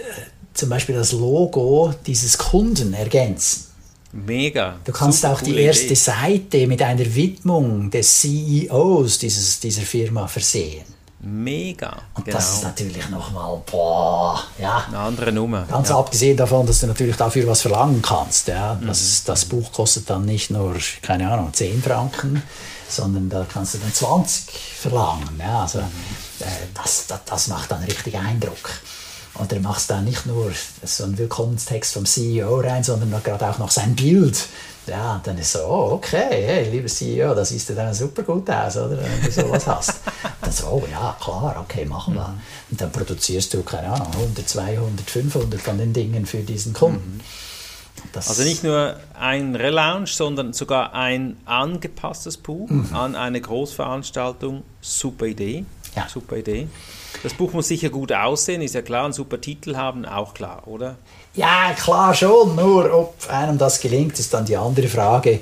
zum 0.54 0.70
Beispiel 0.70 0.96
das 0.96 1.12
Logo 1.12 1.94
dieses 2.06 2.38
Kunden 2.38 2.94
ergänzen. 2.94 3.66
Mega. 4.12 4.76
Du 4.86 4.92
kannst 4.92 5.22
Super 5.22 5.34
auch 5.34 5.42
die 5.42 5.58
erste 5.58 5.86
Idee. 5.86 5.96
Seite 5.96 6.68
mit 6.68 6.82
einer 6.82 7.14
Widmung 7.16 7.92
des 7.92 8.22
CEOs 8.22 9.20
dieses, 9.20 9.60
dieser 9.60 9.82
Firma 9.82 10.28
versehen. 10.28 10.86
Mega. 11.20 11.98
Und 12.14 12.26
genau. 12.26 12.38
das 12.38 12.54
ist 12.54 12.64
natürlich 12.64 13.10
nochmal, 13.10 13.60
boah, 13.70 14.42
ja. 14.60 14.86
eine 14.88 15.00
andere 15.00 15.32
Nummer. 15.32 15.66
Ganz 15.70 15.90
ja. 15.90 15.98
abgesehen 15.98 16.38
davon, 16.38 16.66
dass 16.66 16.80
du 16.80 16.88
natürlich 16.88 17.16
dafür 17.16 17.48
was 17.48 17.62
verlangen 17.62 18.02
kannst. 18.02 18.48
Ja. 18.48 18.76
Mhm. 18.80 18.88
Das, 18.88 19.24
das 19.24 19.46
Buch 19.46 19.72
kostet 19.72 20.10
dann 20.10 20.26
nicht 20.26 20.52
nur, 20.52 20.76
keine 21.02 21.30
Ahnung, 21.30 21.52
10 21.52 21.82
Franken, 21.82 22.44
sondern 22.88 23.30
da 23.30 23.46
kannst 23.52 23.74
du 23.74 23.80
dann 23.80 23.94
20 23.94 24.46
verlangen. 24.80 25.40
Ja. 25.40 25.64
Also, 25.64 25.80
Mhm. 25.80 25.86
äh, 26.42 26.46
das, 26.76 27.08
das, 27.08 27.20
das 27.26 27.48
macht 27.48 27.72
dann 27.72 27.84
richtig 27.84 28.16
Eindruck. 28.18 28.70
Und 29.38 29.52
du 29.52 29.60
machst 29.60 29.90
da 29.90 30.02
nicht 30.02 30.26
nur 30.26 30.52
so 30.84 31.04
einen 31.04 31.18
Willkommenstext 31.18 31.94
vom 31.94 32.06
CEO 32.06 32.60
rein, 32.60 32.84
sondern 32.84 33.12
gerade 33.24 33.48
auch 33.48 33.60
noch 33.60 33.70
sein 33.70 33.96
Bild. 33.96 34.48
Ja, 34.88 35.16
und 35.16 35.28
dann 35.28 35.38
ist 35.38 35.52
so, 35.52 35.60
oh, 35.60 35.92
okay, 35.94 36.46
hey, 36.46 36.70
lieber 36.70 36.88
CEO, 36.88 37.36
da 37.36 37.44
siehst 37.44 37.70
du 37.70 37.76
dann 37.76 37.94
super 37.94 38.24
gut 38.24 38.50
aus, 38.50 38.78
oder? 38.78 38.98
Wenn 38.98 39.22
du 39.22 39.32
sowas 39.32 39.68
hast. 39.68 39.96
Dann 40.42 40.52
so, 40.52 40.68
oh 40.68 40.84
ja, 40.90 41.16
klar, 41.20 41.58
okay, 41.60 41.84
machen 41.84 42.14
wir. 42.14 42.34
Und 42.72 42.80
dann 42.80 42.90
produzierst 42.90 43.54
du, 43.54 43.64
keine 43.64 43.90
Ahnung, 43.90 44.08
100, 44.14 44.48
200, 44.48 45.10
500 45.10 45.60
von 45.60 45.78
den 45.78 45.92
Dingen 45.92 46.26
für 46.26 46.38
diesen 46.38 46.74
Kunden. 46.74 47.20
Das, 48.14 48.30
Also 48.30 48.44
nicht 48.44 48.64
nur 48.64 48.96
ein 49.20 49.56
Relaunch, 49.56 50.14
sondern 50.14 50.54
sogar 50.54 50.94
ein 50.94 51.36
angepasstes 51.46 52.38
Buch 52.38 52.70
an 52.94 53.16
eine 53.16 53.42
Großveranstaltung. 53.42 54.64
Super 54.80 55.26
Idee. 55.26 55.66
Ja. 55.96 56.08
Super 56.08 56.38
Idee. 56.38 56.68
Das 57.24 57.34
Buch 57.34 57.54
muss 57.54 57.68
sicher 57.68 57.90
gut 57.90 58.12
aussehen, 58.14 58.62
ist 58.62 58.76
ja 58.76 58.82
klar, 58.82 59.06
einen 59.06 59.14
super 59.14 59.42
Titel 59.42 59.76
haben, 59.76 60.06
auch 60.06 60.34
klar, 60.34 60.64
oder? 60.68 60.98
Ja, 61.34 61.74
klar 61.74 62.14
schon, 62.14 62.56
nur 62.56 62.94
ob 62.94 63.16
einem 63.30 63.58
das 63.58 63.80
gelingt, 63.80 64.20
ist 64.20 64.34
dann 64.34 64.46
die 64.46 64.58
andere 64.58 64.88
Frage. 64.88 65.32
Äh, 65.32 65.40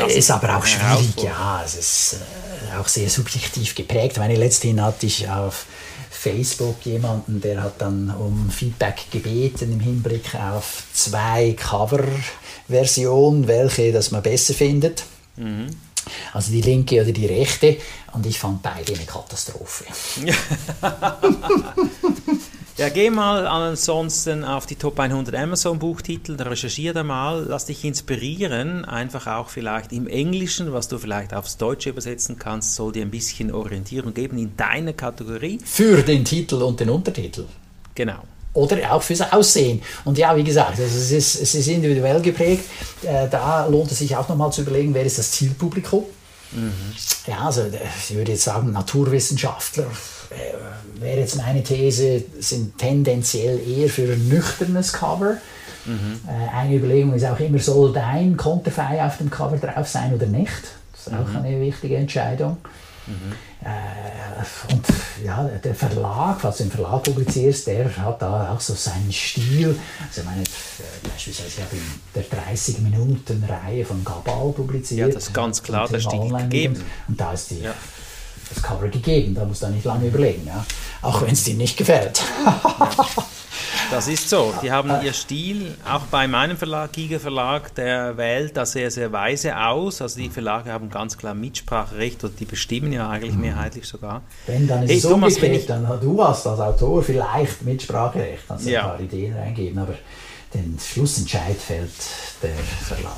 Das 0.00 0.12
ist 0.14 0.30
aber 0.30 0.56
auch 0.56 0.66
schwierig, 0.66 1.22
ja, 1.22 1.62
es 1.64 1.74
ist 1.74 2.16
äh, 2.72 2.78
auch 2.78 2.86
sehr 2.88 3.08
subjektiv 3.08 3.74
geprägt. 3.74 4.18
Meine 4.18 4.36
letzthin 4.36 4.80
hatte 4.82 5.06
ich 5.06 5.28
auf 5.28 5.66
Facebook 6.10 6.76
jemanden, 6.84 7.40
der 7.40 7.62
hat 7.62 7.80
dann 7.80 8.14
um 8.16 8.50
Feedback 8.50 9.06
gebeten 9.10 9.72
im 9.72 9.80
Hinblick 9.80 10.34
auf 10.34 10.84
zwei 10.92 11.56
Cover-Versionen, 11.58 13.48
welche 13.48 13.92
das 13.92 14.10
man 14.10 14.22
besser 14.22 14.54
findet. 14.54 15.04
Also 16.32 16.52
die 16.52 16.62
linke 16.62 17.02
oder 17.02 17.12
die 17.12 17.26
rechte. 17.26 17.76
Und 18.12 18.26
ich 18.26 18.38
fand 18.38 18.62
beide 18.62 18.94
eine 18.94 19.04
Katastrophe. 19.04 19.84
Ja, 22.80 22.88
geh 22.88 23.10
mal 23.10 23.46
ansonsten 23.46 24.42
auf 24.42 24.64
die 24.64 24.74
Top 24.74 24.98
100 24.98 25.34
Amazon 25.34 25.78
Buchtitel, 25.78 26.40
recherchiere 26.40 26.94
da 26.94 27.04
mal, 27.04 27.44
lass 27.46 27.66
dich 27.66 27.84
inspirieren, 27.84 28.86
einfach 28.86 29.26
auch 29.26 29.50
vielleicht 29.50 29.92
im 29.92 30.06
Englischen, 30.06 30.72
was 30.72 30.88
du 30.88 30.96
vielleicht 30.96 31.34
aufs 31.34 31.58
Deutsche 31.58 31.90
übersetzen 31.90 32.38
kannst, 32.38 32.76
soll 32.76 32.92
dir 32.92 33.02
ein 33.02 33.10
bisschen 33.10 33.52
Orientierung 33.52 34.14
geben 34.14 34.38
in 34.38 34.56
deiner 34.56 34.94
Kategorie. 34.94 35.58
Für 35.62 36.00
den 36.00 36.24
Titel 36.24 36.62
und 36.62 36.80
den 36.80 36.88
Untertitel. 36.88 37.44
Genau. 37.94 38.22
Oder 38.52 38.92
auch 38.92 39.02
fürs 39.02 39.20
Aussehen. 39.32 39.80
Und 40.04 40.18
ja, 40.18 40.36
wie 40.36 40.42
gesagt, 40.42 40.70
also 40.70 40.82
es, 40.82 41.12
ist, 41.12 41.40
es 41.40 41.54
ist 41.54 41.68
individuell 41.68 42.20
geprägt. 42.20 42.64
Äh, 43.02 43.28
da 43.28 43.66
lohnt 43.66 43.92
es 43.92 43.98
sich 43.98 44.16
auch 44.16 44.28
nochmal 44.28 44.52
zu 44.52 44.62
überlegen, 44.62 44.92
wer 44.92 45.04
ist 45.04 45.18
das 45.18 45.30
Zielpublikum. 45.30 46.04
Ja, 47.26 47.46
also 47.46 47.62
äh, 47.62 47.78
ich 48.08 48.16
würde 48.16 48.32
jetzt 48.32 48.44
sagen, 48.44 48.72
Naturwissenschaftler, 48.72 49.86
äh, 50.30 51.00
wäre 51.00 51.20
jetzt 51.20 51.36
meine 51.36 51.62
These, 51.62 52.24
sind 52.40 52.76
tendenziell 52.76 53.60
eher 53.68 53.88
für 53.88 54.12
ein 54.12 54.28
nüchternes 54.28 54.92
Cover. 54.92 55.36
Äh, 56.26 56.56
eine 56.56 56.74
Überlegung 56.74 57.14
ist 57.14 57.24
auch 57.24 57.38
immer, 57.38 57.58
soll 57.58 57.92
dein 57.92 58.36
Konterfei 58.36 59.04
auf 59.04 59.18
dem 59.18 59.30
Cover 59.30 59.56
drauf 59.56 59.88
sein 59.88 60.12
oder 60.12 60.26
nicht? 60.26 60.50
Das 60.92 61.06
ist 61.06 61.12
auch 61.14 61.34
eine 61.42 61.60
wichtige 61.60 61.96
Entscheidung. 61.96 62.58
Äh, 63.62 63.66
und 64.70 64.84
ja, 65.24 65.44
der 65.44 65.74
Verlag, 65.74 66.40
falls 66.40 66.58
du 66.58 66.64
im 66.64 66.70
Verlag 66.70 67.02
publizierst, 67.02 67.66
der 67.66 67.96
hat 67.96 68.22
da 68.22 68.52
auch 68.52 68.60
so 68.60 68.74
seinen 68.74 69.12
Stil. 69.12 69.78
Also 70.06 70.20
ich 70.20 70.26
meine, 70.26 70.42
äh, 70.42 71.08
beispielsweise 71.08 71.48
ich 71.48 71.62
habe 71.64 71.76
in 71.76 71.82
der 72.14 72.24
30-Minuten-Reihe 72.24 73.84
von 73.84 74.04
Gabal 74.04 74.52
publiziert. 74.52 75.08
Ja, 75.08 75.14
das 75.14 75.24
ist 75.28 75.34
ganz 75.34 75.62
klar 75.62 75.88
der 75.88 76.00
Stil 76.00 76.28
gegeben. 76.30 76.82
Und 77.08 77.20
da 77.20 77.32
ist 77.32 77.50
die, 77.50 77.60
Ja. 77.60 77.74
das 78.52 78.62
Cover 78.62 78.88
gegeben, 78.88 79.34
da 79.34 79.44
musst 79.44 79.62
du 79.62 79.68
nicht 79.68 79.84
lange 79.84 80.06
überlegen. 80.08 80.46
Ja? 80.46 80.64
Auch 81.02 81.22
wenn 81.22 81.32
es 81.32 81.44
dir 81.44 81.54
nicht 81.54 81.76
gefällt. 81.76 82.20
Das 83.90 84.06
ist 84.08 84.28
so. 84.30 84.54
Die 84.62 84.70
haben 84.70 84.90
ihr 85.02 85.12
Stil, 85.12 85.76
auch 85.90 86.02
bei 86.10 86.28
meinem 86.28 86.56
Verlag, 86.56 86.92
Giga 86.92 87.18
Verlag, 87.18 87.74
der 87.74 88.16
wählt 88.16 88.56
das 88.56 88.72
sehr, 88.72 88.90
sehr 88.90 89.10
weise 89.12 89.56
aus. 89.58 90.00
Also 90.00 90.20
die 90.20 90.30
Verlage 90.30 90.72
haben 90.72 90.88
ganz 90.90 91.16
klar 91.18 91.34
Mitspracherecht 91.34 92.22
und 92.24 92.38
die 92.38 92.44
bestimmen 92.44 92.92
ja 92.92 93.08
eigentlich 93.10 93.34
mehrheitlich 93.34 93.86
sogar. 93.86 94.22
Wenn, 94.46 94.68
dann 94.68 94.82
ist 94.84 94.90
Hey, 94.90 94.96
es 94.98 95.02
Thomas, 95.02 95.34
umgekehrt, 95.34 95.56
ich- 95.60 95.66
dann 95.66 95.86
du 96.00 96.22
hast 96.24 96.46
als 96.46 96.60
Autor 96.60 97.02
vielleicht 97.02 97.62
Mitspracherecht, 97.62 98.44
kannst 98.46 98.66
du 98.66 98.70
Ja. 98.70 98.82
ein 98.82 98.86
paar 98.88 99.00
Ideen 99.00 99.36
reingeben, 99.36 99.78
aber 99.78 99.94
den 100.54 100.78
Schlussentscheid 100.80 101.56
fällt 101.56 101.90
der 102.42 102.54
Verlag. 102.54 103.12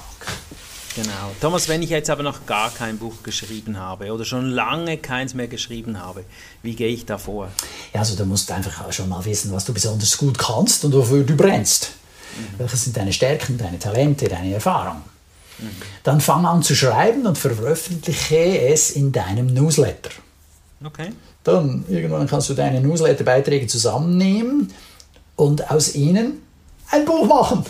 Genau. 0.94 1.32
Thomas, 1.40 1.68
wenn 1.68 1.82
ich 1.82 1.90
jetzt 1.90 2.10
aber 2.10 2.22
noch 2.22 2.44
gar 2.44 2.70
kein 2.70 2.98
Buch 2.98 3.22
geschrieben 3.22 3.78
habe 3.78 4.12
oder 4.12 4.24
schon 4.24 4.50
lange 4.50 4.98
keins 4.98 5.32
mehr 5.32 5.48
geschrieben 5.48 5.98
habe, 5.98 6.24
wie 6.62 6.74
gehe 6.74 6.88
ich 6.88 7.06
da 7.06 7.18
vor? 7.18 7.48
Ja, 7.94 8.00
also 8.00 8.16
du 8.16 8.26
musst 8.26 8.50
einfach 8.50 8.92
schon 8.92 9.08
mal 9.08 9.24
wissen, 9.24 9.52
was 9.52 9.64
du 9.64 9.72
besonders 9.72 10.16
gut 10.18 10.38
kannst 10.38 10.84
und 10.84 10.92
wofür 10.92 11.24
du 11.24 11.34
brennst. 11.34 11.92
Welche 12.58 12.76
sind 12.76 12.96
deine 12.96 13.12
Stärken, 13.12 13.58
deine 13.58 13.78
Talente, 13.78 14.28
deine 14.28 14.54
Erfahrung? 14.54 15.02
Dann 16.02 16.20
fang 16.20 16.44
an 16.44 16.62
zu 16.62 16.74
schreiben 16.74 17.26
und 17.26 17.38
veröffentliche 17.38 18.58
es 18.68 18.90
in 18.90 19.12
deinem 19.12 19.46
Newsletter. 19.46 20.10
Okay. 20.82 21.12
Dann 21.44 21.84
irgendwann 21.88 22.26
kannst 22.26 22.48
du 22.50 22.54
deine 22.54 22.80
Newsletter-Beiträge 22.80 23.66
zusammennehmen 23.66 24.72
und 25.36 25.70
aus 25.70 25.94
ihnen 25.94 26.42
ein 26.90 27.04
Buch 27.04 27.26
machen. 27.26 27.64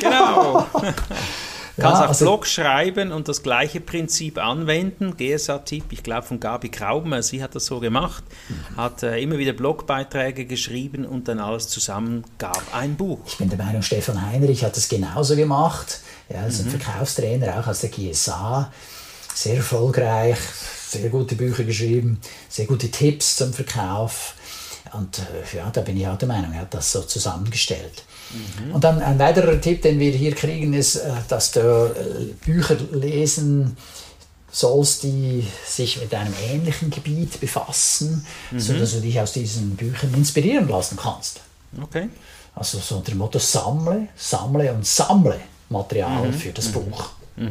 Genau. 0.00 0.66
Kannst 1.78 2.02
auch 2.02 2.08
also- 2.08 2.24
Blog 2.24 2.46
schreiben 2.46 3.12
und 3.12 3.28
das 3.28 3.42
gleiche 3.42 3.80
Prinzip 3.80 4.38
anwenden. 4.38 5.16
GSA-Tipp, 5.16 5.84
ich 5.90 6.02
glaube 6.02 6.26
von 6.26 6.40
Gabi 6.40 6.68
Krauben, 6.68 7.20
sie 7.22 7.42
hat 7.42 7.54
das 7.54 7.66
so 7.66 7.80
gemacht, 7.80 8.24
hat 8.76 9.02
äh, 9.02 9.20
immer 9.20 9.38
wieder 9.38 9.52
Blogbeiträge 9.52 10.44
geschrieben 10.44 11.04
und 11.04 11.28
dann 11.28 11.38
alles 11.38 11.68
zusammen 11.68 12.24
gab 12.38 12.62
ein 12.72 12.96
Buch. 12.96 13.20
Ich 13.26 13.38
bin 13.38 13.48
der 13.48 13.58
Meinung, 13.58 13.82
Stefan 13.82 14.26
Heinrich 14.26 14.64
hat 14.64 14.76
das 14.76 14.88
genauso 14.88 15.36
gemacht. 15.36 16.00
Ja, 16.28 16.44
ist 16.46 16.60
ein 16.60 16.70
Verkaufstrainer, 16.70 17.58
auch 17.58 17.66
aus 17.66 17.80
der 17.80 17.90
GSA. 17.90 18.70
Sehr 19.34 19.56
erfolgreich, 19.56 20.38
sehr 20.88 21.08
gute 21.10 21.36
Bücher 21.36 21.64
geschrieben, 21.64 22.20
sehr 22.48 22.66
gute 22.66 22.90
Tipps 22.90 23.36
zum 23.36 23.52
Verkauf. 23.52 24.34
Und 24.92 25.18
äh, 25.18 25.56
ja, 25.56 25.70
da 25.70 25.80
bin 25.80 25.96
ich 25.96 26.06
auch 26.06 26.18
der 26.18 26.28
Meinung, 26.28 26.52
er 26.52 26.62
hat 26.62 26.74
das 26.74 26.92
so 26.92 27.02
zusammengestellt. 27.02 28.04
Und 28.72 28.84
dann 28.84 29.00
ein 29.00 29.18
weiterer 29.18 29.60
Tipp, 29.60 29.82
den 29.82 29.98
wir 29.98 30.12
hier 30.12 30.34
kriegen, 30.34 30.74
ist, 30.74 30.96
äh, 30.96 31.10
dass 31.28 31.52
du 31.52 31.60
äh, 31.60 32.24
Bücher 32.44 32.76
lesen 32.92 33.76
sollst, 34.50 35.02
die 35.02 35.46
sich 35.66 36.00
mit 36.00 36.12
einem 36.14 36.34
ähnlichen 36.50 36.90
Gebiet 36.90 37.40
befassen, 37.40 38.24
sodass 38.56 38.92
du 38.92 39.00
dich 39.00 39.20
aus 39.20 39.32
diesen 39.32 39.76
Büchern 39.76 40.12
inspirieren 40.14 40.68
lassen 40.68 40.96
kannst. 41.00 41.40
Okay. 41.80 42.08
Also 42.54 42.78
so 42.78 42.96
unter 42.96 43.12
dem 43.12 43.18
Motto 43.18 43.38
sammle, 43.38 44.08
sammle 44.16 44.72
und 44.72 44.86
sammle 44.86 45.38
Material 45.68 46.32
für 46.32 46.52
das 46.52 46.68
Buch. 46.68 47.10
Ja, 47.36 47.44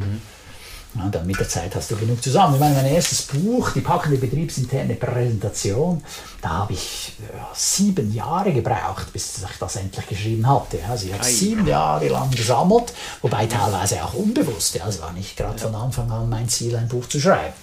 und 1.04 1.14
dann 1.16 1.26
mit 1.28 1.40
der 1.40 1.48
Zeit 1.48 1.76
hast 1.76 1.92
du 1.92 1.96
genug 1.96 2.22
zusammen. 2.24 2.56
Ich 2.56 2.60
meine, 2.60 2.76
mein 2.76 2.86
erstes 2.88 3.22
Buch, 3.24 3.72
die 3.72 3.82
packende 3.82 4.18
betriebsinterne 4.18 4.96
Präsentation, 4.96 6.04
da 6.42 6.50
habe 6.50 6.74
ich 6.74 7.14
ja, 7.20 7.48
sieben 7.54 8.14
Jahre 8.14 8.52
gebraucht, 8.54 9.12
bis 9.14 9.38
ich 9.38 9.58
das 9.60 9.76
endlich 9.76 10.08
geschrieben 10.08 10.48
hatte. 10.48 10.78
Ja, 10.78 10.90
Also 10.90 11.08
ich 11.08 11.14
habe 11.14 11.24
Ei. 11.24 11.32
sieben 11.32 11.68
Jahre 11.68 12.08
lang 12.08 12.32
gesammelt, 12.32 12.94
wobei 13.22 13.46
teilweise 13.46 14.04
auch 14.04 14.14
unbewusst. 14.14 14.76
Ja, 14.76 14.88
es 14.88 15.02
war 15.02 15.12
nicht 15.14 15.36
gerade 15.38 15.58
von 15.58 15.74
Anfang 15.76 16.12
an 16.12 16.30
mein 16.30 16.48
Ziel, 16.50 16.76
ein 16.76 16.88
Buch 16.88 17.08
zu 17.08 17.20
schreiben, 17.20 17.54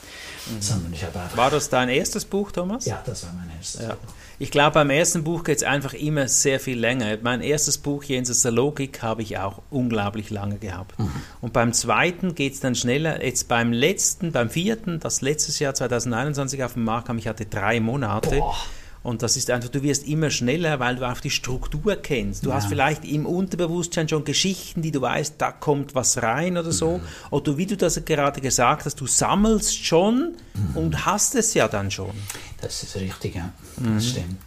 sondern 0.61 0.93
ich 0.93 1.05
habe 1.05 1.19
einfach... 1.21 1.37
War 1.37 1.51
das 1.51 1.69
dein 1.69 1.89
erstes 1.89 2.25
Buch, 2.25 2.53
Thomas? 2.53 2.85
Ja, 2.85 3.03
das 3.05 3.25
war 3.25 3.33
mein 3.33 3.51
erstes 3.57 3.81
Ja. 3.83 3.89
Buch. 3.89 3.99
Ich 4.39 4.51
glaube, 4.51 4.73
beim 4.75 4.91
ersten 4.91 5.23
Buch 5.23 5.45
geht 5.45 5.59
es 5.59 5.63
einfach 5.63 5.95
immer 5.95 6.29
sehr 6.29 6.59
viel 6.59 6.79
länger. 6.79 7.19
Mein 7.23 7.41
erstes 7.41 7.79
Buch, 7.79 8.03
Jenseits 8.05 8.43
der 8.43 8.51
Logik, 8.51 9.03
habe 9.03 9.23
ich 9.23 9.39
auch 9.39 9.63
unglaublich 9.71 10.31
lange 10.31 10.59
gehabt. 10.59 10.99
Mhm. 10.99 11.11
Und 11.41 11.53
beim 11.53 11.73
zweiten 11.73 12.35
geht 12.35 12.55
es 12.55 12.61
dann 12.61 12.75
schneller. 12.75 13.25
Jetzt 13.25 13.49
beim 13.49 13.73
letzten, 13.73 14.33
beim 14.33 14.51
vierten, 14.51 14.99
das 14.99 15.21
letztes 15.21 15.59
Jahr 15.61 15.75
2021 15.75 16.65
auf 16.65 16.75
dem 16.75 16.85
Markt 16.85 17.07
kam, 17.07 17.19
ich 17.19 17.29
hatte 17.29 17.47
drei 17.47 17.81
Monate. 17.81 18.39
Boah. 18.39 18.57
Und 19.05 19.23
das 19.23 19.37
ist 19.37 19.51
einfach, 19.51 19.69
du 19.69 19.83
wirst 19.83 20.09
immer 20.09 20.31
schneller, 20.31 20.81
weil 20.81 20.97
du 20.97 21.07
auch 21.07 21.21
die 21.21 21.29
Struktur 21.29 21.97
kennst. 21.97 22.47
Du 22.47 22.55
hast 22.55 22.69
vielleicht 22.69 23.05
im 23.05 23.27
Unterbewusstsein 23.27 24.09
schon 24.09 24.25
Geschichten, 24.25 24.81
die 24.81 24.93
du 24.93 25.03
weißt, 25.03 25.35
da 25.37 25.53
kommt 25.53 25.95
was 25.95 26.23
rein 26.23 26.57
oder 26.57 26.73
so. 26.73 27.03
Oder 27.31 27.59
wie 27.59 27.67
du 27.67 27.77
das 27.77 28.03
gerade 28.07 28.41
gesagt 28.41 28.87
hast, 28.87 28.99
du 29.03 29.07
sammelst 29.07 29.85
schon 29.85 30.37
und 30.75 31.05
hast 31.05 31.35
es 31.35 31.53
ja 31.53 31.69
dann 31.69 31.91
schon. 31.91 32.13
Das 32.65 32.83
ist 32.83 32.97
richtig, 32.97 33.35
ja. 33.35 33.51
Das 33.77 34.09
stimmt. 34.09 34.39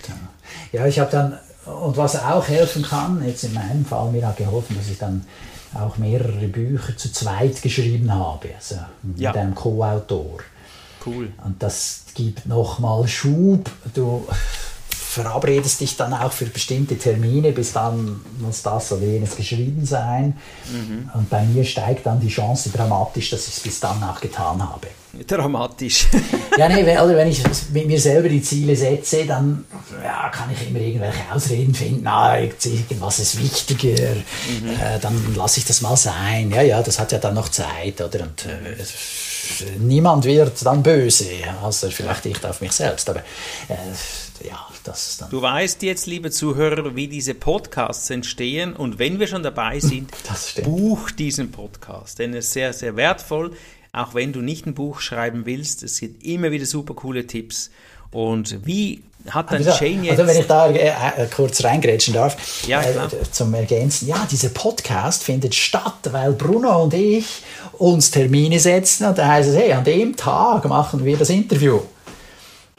Ja, 0.72 0.80
ja 0.80 0.88
ich 0.88 1.00
habe 1.00 1.12
dann, 1.12 1.38
und 1.66 1.96
was 1.98 2.16
auch 2.16 2.48
helfen 2.48 2.82
kann, 2.82 3.24
jetzt 3.26 3.44
in 3.44 3.54
meinem 3.54 3.86
Fall, 3.86 4.12
mir 4.12 4.26
hat 4.28 4.38
geholfen, 4.38 4.76
dass 4.76 4.90
ich 4.90 4.98
dann 4.98 5.26
auch 5.74 5.98
mehrere 5.98 6.48
Bücher 6.48 6.98
zu 6.98 7.12
zweit 7.12 7.62
geschrieben 7.62 8.12
habe, 8.12 8.50
also 8.56 8.76
mit 9.04 9.20
Ja. 9.20 9.34
einem 9.34 9.54
Co-Autor. 9.54 10.40
Cool. 11.06 11.32
Und 11.46 11.62
das 11.62 12.06
gibt 12.16 12.48
nochmal 12.48 13.08
Schub. 13.08 13.70
Du 13.94 14.28
verabredest 14.90 15.82
dich 15.82 15.96
dann 15.96 16.14
auch 16.14 16.32
für 16.32 16.46
bestimmte 16.46 16.98
Termine, 16.98 17.52
bis 17.52 17.74
dann 17.74 18.22
muss 18.40 18.62
das 18.64 18.92
oder 18.92 19.06
jenes 19.06 19.36
geschrieben 19.36 19.86
sein. 19.86 20.38
Und 21.14 21.30
bei 21.30 21.44
mir 21.44 21.64
steigt 21.64 22.06
dann 22.06 22.20
die 22.20 22.30
Chance 22.30 22.70
dramatisch, 22.70 23.30
dass 23.30 23.48
ich 23.48 23.58
es 23.58 23.60
bis 23.62 23.80
dann 23.80 24.04
auch 24.04 24.20
getan 24.20 24.62
habe. 24.68 24.88
Dramatisch. 25.28 26.08
Ja, 26.58 26.68
nee, 26.70 26.86
weil- 26.86 27.16
wenn 27.16 27.28
ich 27.30 27.42
mit 27.72 27.88
mir 27.88 28.00
selber 28.00 28.30
die 28.30 28.42
Ziele 28.42 28.76
setze, 28.76 29.26
dann 29.26 29.66
ja, 30.04 30.30
kann 30.30 30.50
ich 30.52 30.68
immer 30.70 30.80
irgendwelche 30.80 31.22
Ausreden 31.32 31.74
finden. 31.74 32.02
Na, 32.04 32.40
irgendwas 32.40 33.20
ist 33.20 33.42
wichtiger, 33.42 33.90
äh, 34.02 35.00
dann 35.02 35.36
lasse 35.36 35.60
ich 35.60 35.66
das 35.66 35.82
mal 35.82 35.96
sein. 35.98 36.52
Ja, 36.52 36.62
ja, 36.62 36.82
das 36.82 37.00
hat 37.00 37.12
ja 37.12 37.18
dann 37.18 37.34
noch 37.36 37.50
Zeit, 37.50 38.00
oder? 38.02 38.22
Und 38.24 38.46
äh, 38.46 38.74
es- 38.80 38.94
niemand 39.80 40.26
wird 40.26 40.64
dann 40.66 40.84
böse, 40.84 41.26
außer 41.64 41.90
vielleicht 41.90 42.26
ich 42.26 42.44
auf 42.44 42.62
mich 42.62 42.74
selbst. 42.74 43.10
Aber 43.10 43.20
äh, 43.70 44.48
ja, 44.48 44.68
das 44.84 45.10
ist 45.10 45.22
dann. 45.22 45.30
Du 45.32 45.42
weißt 45.42 45.82
jetzt, 45.84 46.06
liebe 46.06 46.30
Zuhörer, 46.32 46.96
wie 46.96 47.08
diese 47.08 47.34
Podcasts 47.34 48.10
entstehen. 48.10 48.74
Und 48.76 49.00
wenn 49.00 49.20
wir 49.20 49.28
schon 49.28 49.42
dabei 49.44 49.80
sind, 49.80 50.12
buch 50.64 51.10
diesen 51.12 51.52
Podcast. 51.52 52.20
Denn 52.20 52.34
er 52.34 52.40
ist 52.40 52.52
sehr, 52.52 52.74
sehr 52.74 52.96
wertvoll. 52.96 53.54
Auch 53.94 54.14
wenn 54.14 54.34
du 54.34 54.42
nicht 54.42 54.66
ein 54.66 54.74
Buch 54.74 55.00
schreiben 55.00 55.46
willst, 55.46 55.84
es 55.84 56.00
gibt 56.00 56.24
immer 56.24 56.52
wieder 56.52 56.66
super 56.66 56.94
coole 56.94 57.26
Tipps. 57.28 57.70
Und 58.12 58.66
wie 58.66 59.04
hat 59.30 59.52
dann 59.52 59.58
Also, 59.68 59.72
Jane 59.84 60.04
jetzt... 60.08 60.20
also 60.20 60.28
wenn 60.32 60.40
ich 60.40 60.48
da 60.48 60.68
äh, 60.70 60.88
äh, 61.24 61.28
kurz 61.36 61.64
reingrätschen 61.64 62.14
darf, 62.14 62.66
Ja, 62.68 62.82
klar. 62.82 63.12
äh, 63.12 63.30
zum 63.32 63.54
Ergänzen. 63.54 64.08
Ja, 64.08 64.26
dieser 64.32 64.50
Podcast 64.50 65.24
findet 65.24 65.54
statt, 65.56 65.96
weil 66.12 66.32
Bruno 66.34 66.84
und 66.84 66.94
ich 66.94 67.26
uns 67.74 68.10
Termine 68.12 68.60
setzen 68.60 69.06
und 69.08 69.18
da 69.18 69.28
heißt 69.28 69.50
es, 69.50 69.56
hey, 69.56 69.74
an 69.74 69.84
dem 69.84 70.16
Tag 70.16 70.64
machen 70.66 71.04
wir 71.04 71.18
das 71.18 71.30
Interview. 71.30 71.80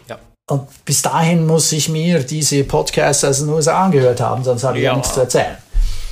ja. 0.09 0.19
Und 0.49 0.67
bis 0.87 1.03
dahin 1.03 1.47
muss 1.47 1.71
ich 1.73 1.89
mir 1.91 2.21
diese 2.21 2.65
Podcasts 2.65 3.25
aus 3.25 3.41
den 3.41 3.51
USA 3.51 3.85
angehört 3.85 4.21
haben, 4.21 4.43
sonst 4.45 4.65
habe 4.65 4.79
ich 4.79 4.85
Ja. 4.85 4.95
nichts 4.97 5.13
zu 5.13 5.21
erzählen. 5.21 5.59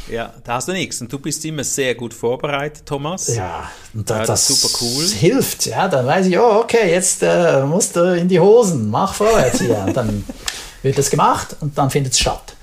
Ja, 0.09 0.33
da 0.45 0.55
hast 0.55 0.69
du 0.69 0.73
nichts. 0.73 1.01
Und 1.01 1.13
du 1.13 1.19
bist 1.19 1.45
immer 1.45 1.65
sehr 1.65 1.95
gut 1.95 2.15
vorbereitet, 2.15 2.87
Thomas. 2.87 3.35
Ja, 3.35 3.71
und 3.95 4.09
Ja, 4.09 4.19
das, 4.19 4.27
das 4.29 4.51
ist 4.51 4.61
super 4.63 4.85
cool. 4.85 5.07
hilft. 5.07 5.67
Ja, 5.67 5.89
dann 5.89 6.07
weiß 6.07 6.27
ich, 6.27 6.39
oh, 6.39 6.61
okay, 6.61 6.91
jetzt 6.93 7.23
äh, 7.23 7.65
musst 7.65 7.97
du 7.97 8.17
in 8.17 8.29
die 8.29 8.41
Hosen, 8.41 8.91
mach 8.91 9.15
vorwärts 9.15 9.61
hier. 9.61 9.79
Und 9.79 9.97
dann 9.97 10.25
wird 10.83 10.97
das 10.99 11.11
gemacht 11.11 11.57
und 11.61 11.77
dann 11.77 11.91
findet 11.91 12.13
es 12.13 12.21
statt. 12.21 12.55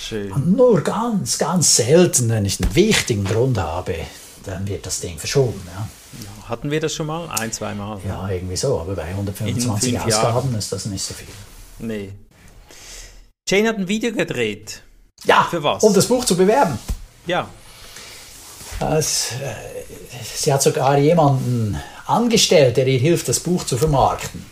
Schön. 0.00 0.32
Nur 0.56 0.80
ganz, 0.80 1.36
ganz 1.38 1.76
selten, 1.76 2.30
wenn 2.30 2.46
ich 2.46 2.62
einen 2.62 2.74
wichtigen 2.74 3.24
Grund 3.24 3.58
habe, 3.58 3.94
dann 4.44 4.66
wird 4.66 4.86
das 4.86 5.00
Ding 5.00 5.18
verschoben. 5.18 5.60
Ja, 5.66 5.88
Hatten 6.48 6.70
wir 6.70 6.80
das 6.80 6.94
schon 6.94 7.06
mal? 7.08 7.28
Ein, 7.28 7.52
zwei 7.52 7.74
Mal? 7.74 8.00
ja 8.06 8.26
irgendwie 8.30 8.56
so. 8.56 8.80
Aber 8.80 8.94
bei 8.94 9.04
125 9.04 9.92
In 9.92 10.00
fünf 10.00 10.14
Ausgaben 10.14 10.54
ist 10.54 10.72
das 10.72 10.86
nicht 10.86 11.04
so 11.04 11.12
viel. 11.12 11.28
Nee. 11.78 12.12
Jane 13.46 13.68
hat 13.68 13.76
ein 13.76 13.88
Video 13.88 14.12
gedreht. 14.12 14.82
Ja, 15.24 15.46
Für 15.50 15.62
was? 15.62 15.82
um 15.82 15.92
das 15.94 16.06
Buch 16.06 16.24
zu 16.24 16.36
bewerben. 16.36 16.78
Ja. 17.26 17.48
Es, 18.80 19.32
äh, 19.32 19.54
sie 20.36 20.52
hat 20.52 20.62
sogar 20.62 20.96
jemanden 20.98 21.78
angestellt, 22.06 22.76
der 22.76 22.86
ihr 22.86 22.98
hilft, 22.98 23.28
das 23.28 23.40
Buch 23.40 23.64
zu 23.64 23.76
vermarkten. 23.76 24.46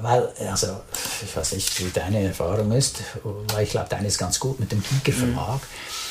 weil, 0.00 0.28
also, 0.50 0.80
ich 1.24 1.36
weiß 1.36 1.52
nicht, 1.52 1.78
wie 1.80 1.90
deine 1.90 2.22
Erfahrung 2.24 2.72
ist, 2.72 2.98
weil 3.52 3.64
ich 3.64 3.70
glaube, 3.70 3.88
deine 3.88 4.06
ist 4.08 4.18
ganz 4.18 4.38
gut 4.40 4.58
mit 4.60 4.72
dem 4.72 4.82
Giger 5.04 5.16
Verlag. 5.16 5.60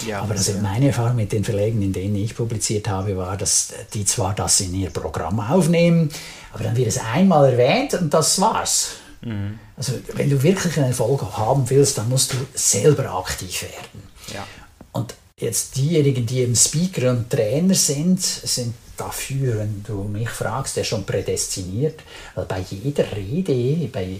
Mhm. 0.01 0.07
Ja, 0.07 0.21
aber 0.21 0.33
also 0.33 0.51
meine 0.61 0.87
Erfahrung 0.87 1.15
mit 1.15 1.31
den 1.31 1.43
Verlegen, 1.43 1.81
in 1.81 1.91
denen 1.93 2.15
ich 2.15 2.35
publiziert 2.35 2.87
habe, 2.87 3.17
war, 3.17 3.35
dass 3.37 3.69
die 3.93 4.05
zwar 4.05 4.35
das 4.35 4.59
in 4.59 4.73
ihr 4.75 4.91
Programm 4.91 5.39
aufnehmen, 5.39 6.09
aber 6.53 6.63
dann 6.65 6.75
wird 6.75 6.87
es 6.87 6.99
einmal 6.99 7.51
erwähnt 7.51 7.95
und 7.95 8.13
das 8.13 8.39
war's. 8.39 8.89
Mhm. 9.21 9.59
Also, 9.75 9.93
wenn 10.13 10.29
du 10.29 10.41
wirklich 10.43 10.77
einen 10.77 10.87
Erfolg 10.87 11.21
haben 11.37 11.69
willst, 11.69 11.97
dann 11.97 12.09
musst 12.09 12.33
du 12.33 12.37
selber 12.53 13.11
aktiv 13.13 13.63
werden. 13.63 14.03
Ja. 14.33 14.45
Und 14.91 15.15
jetzt 15.39 15.75
diejenigen, 15.75 16.25
die 16.25 16.39
eben 16.39 16.55
Speaker 16.55 17.11
und 17.11 17.29
Trainer 17.29 17.75
sind, 17.75 18.21
sind 18.21 18.73
dafür, 18.97 19.59
wenn 19.59 19.83
du 19.83 20.03
mich 20.03 20.29
fragst, 20.29 20.75
der 20.75 20.83
schon 20.83 21.05
prädestiniert. 21.05 21.99
Weil 22.35 22.45
bei 22.45 22.59
jeder 22.69 23.05
Rede, 23.15 23.87
bei 23.87 24.19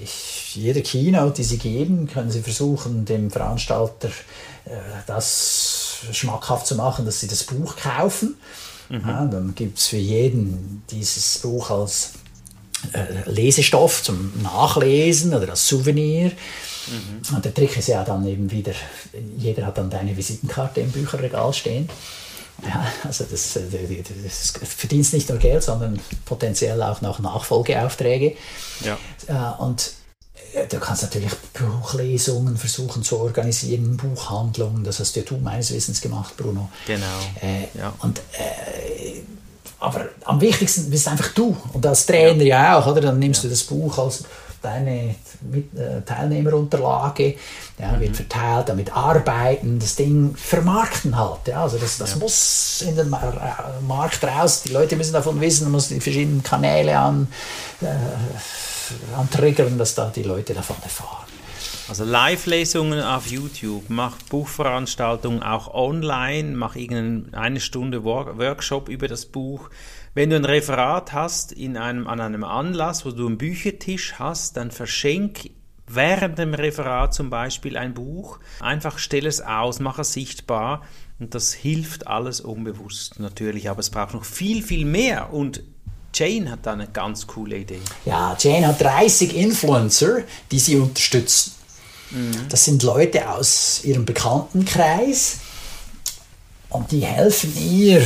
jeder 0.54 0.82
Keynote, 0.82 1.38
die 1.38 1.44
sie 1.44 1.58
geben, 1.58 2.08
können 2.08 2.32
sie 2.32 2.42
versuchen, 2.42 3.06
dem 3.06 3.32
Veranstalter 3.32 4.10
äh, 4.66 4.78
das 5.08 6.00
schmackhaft 6.12 6.68
zu 6.68 6.76
machen, 6.76 7.06
dass 7.06 7.20
sie 7.20 7.28
das 7.28 7.44
Buch 7.44 7.76
kaufen. 7.76 8.36
Mhm. 8.90 9.02
Ja, 9.06 9.26
dann 9.26 9.56
gibt 9.56 9.80
es 9.80 9.88
für 9.88 9.98
jeden 9.98 10.84
dieses 10.90 11.40
Buch 11.40 11.72
als 11.72 12.14
äh, 12.94 13.30
Lesestoff 13.30 14.04
zum 14.04 14.32
Nachlesen 14.42 15.34
oder 15.34 15.50
als 15.50 15.68
Souvenir. 15.68 16.32
Mhm. 16.88 17.36
Und 17.36 17.46
der 17.46 17.54
Trick 17.54 17.78
ist 17.78 17.88
ja 17.88 18.04
dann 18.04 18.26
eben 18.28 18.50
wieder, 18.50 18.74
jeder 19.38 19.66
hat 19.66 19.78
dann 19.78 19.90
deine 19.90 20.16
Visitenkarte 20.16 20.82
im 20.82 20.92
Bücherregal 20.92 21.54
stehen. 21.54 21.90
Ja, 22.66 22.88
also 23.04 23.26
das, 23.30 23.56
äh, 23.56 23.62
das, 24.24 24.54
verdienst 24.76 25.14
nicht 25.14 25.30
nur 25.30 25.38
Geld, 25.38 25.64
sondern 25.64 26.00
potenziell 26.26 26.82
auch 26.82 27.02
noch 27.02 27.20
Nachfolgeaufträge. 27.20 28.36
Ja. 28.84 28.98
Äh, 29.28 29.62
und 29.62 29.92
du 30.70 30.80
kannst 30.80 31.04
natürlich 31.04 31.32
Buchlesungen 31.54 32.58
versuchen 32.58 33.04
zu 33.04 33.20
organisieren, 33.20 33.98
Buchhandlungen, 33.98 34.84
das 34.84 35.00
hast 35.00 35.16
ja 35.16 35.24
du 35.24 35.38
meines 35.38 35.72
Wissens 35.72 36.02
gemacht, 36.02 36.36
Bruno. 36.38 36.70
Genau. 36.86 37.06
Äh, 37.42 37.78
ja. 37.78 37.94
Und, 38.00 38.20
äh, 38.20 39.22
aber 39.80 40.06
am 40.26 40.42
wichtigsten 40.42 40.90
bist 40.90 41.08
einfach 41.08 41.34
du 41.34 41.56
und 41.74 41.86
als 41.86 42.06
Trainer 42.06 42.44
ja, 42.44 42.78
auch, 42.78 42.88
oder? 42.88 43.02
Dann 43.02 43.20
nimmst 43.20 43.44
du 43.44 43.48
das 43.48 43.64
Buch 43.64 43.98
als 43.98 44.24
deine 44.62 45.16
äh, 45.54 46.02
Teilnehmerunterlage, 46.06 47.36
ja, 47.78 48.00
wird 48.00 48.12
mhm. 48.12 48.16
verteilt, 48.16 48.70
damit 48.70 48.96
arbeiten, 48.96 49.80
das 49.80 49.96
Ding 49.96 50.36
vermarkten 50.36 51.16
halt. 51.16 51.48
Ja, 51.48 51.64
also 51.64 51.78
das, 51.78 51.98
das 51.98 52.12
ja. 52.12 52.18
muss 52.18 52.82
in 52.82 52.96
den 52.96 53.14
äh, 53.14 53.86
Markt 53.88 54.24
raus, 54.24 54.64
die 54.64 54.72
Leute 54.72 54.96
müssen 54.96 55.14
davon 55.14 55.40
wissen, 55.40 55.66
man 55.66 55.74
muss 55.74 55.90
die 55.90 56.00
verschiedenen 56.00 56.42
Kanäle 56.42 56.98
an, 56.98 57.28
äh, 57.82 57.86
antriggern, 59.16 59.78
dass 59.78 59.94
da 59.94 60.12
die 60.14 60.24
Leute 60.24 60.54
davon 60.54 60.78
erfahren. 60.82 61.27
Also 61.90 62.04
Live-Lesungen 62.04 63.02
auf 63.02 63.28
YouTube, 63.28 63.86
mach 63.88 64.18
Buchveranstaltungen 64.24 65.42
auch 65.42 65.74
online, 65.74 66.54
mach 66.54 66.76
irgendeine 66.76 67.62
Stunde 67.62 68.04
Workshop 68.04 68.90
über 68.90 69.08
das 69.08 69.26
Buch. 69.26 69.70
Wenn 70.14 70.30
du 70.30 70.36
ein 70.36 70.44
Referat 70.44 71.14
hast 71.14 71.54
in 71.54 71.78
einem, 71.78 72.06
an 72.08 72.20
einem 72.20 72.44
Anlass, 72.44 73.06
wo 73.06 73.12
du 73.12 73.26
einen 73.26 73.38
Büchertisch 73.38 74.16
hast, 74.20 74.58
dann 74.58 74.72
verschenk 74.72 75.50
während 75.88 76.38
dem 76.38 76.54
Referat 76.54 77.14
zum 77.14 77.30
Beispiel 77.30 77.78
ein 77.78 77.94
Buch. 77.94 78.40
Einfach 78.60 79.00
stell 79.00 79.26
es 79.26 79.40
aus, 79.40 79.80
mach 79.80 79.98
es 79.98 80.12
sichtbar 80.12 80.82
und 81.20 81.36
das 81.36 81.54
hilft 81.54 82.08
alles 82.08 82.42
unbewusst 82.42 83.18
natürlich. 83.22 83.70
Aber 83.70 83.80
es 83.80 83.92
braucht 83.92 84.14
noch 84.14 84.26
viel, 84.26 84.62
viel 84.62 84.84
mehr 84.84 85.32
und 85.32 85.64
Jane 86.14 86.52
hat 86.52 86.66
da 86.66 86.74
eine 86.74 86.88
ganz 86.88 87.28
coole 87.28 87.58
Idee. 87.58 87.80
Ja, 88.04 88.36
Jane 88.38 88.68
hat 88.68 88.82
30 88.82 89.38
Influencer, 89.38 90.24
die 90.52 90.60
sie 90.60 90.76
unterstützen. 90.76 91.54
Mhm. 92.12 92.48
Das 92.50 92.64
sind 92.66 92.84
Leute 92.84 93.30
aus 93.30 93.82
ihrem 93.84 94.06
Bekanntenkreis 94.06 95.38
und 96.70 96.92
die 96.92 97.06
helfen 97.06 97.56
ihr, 97.58 98.06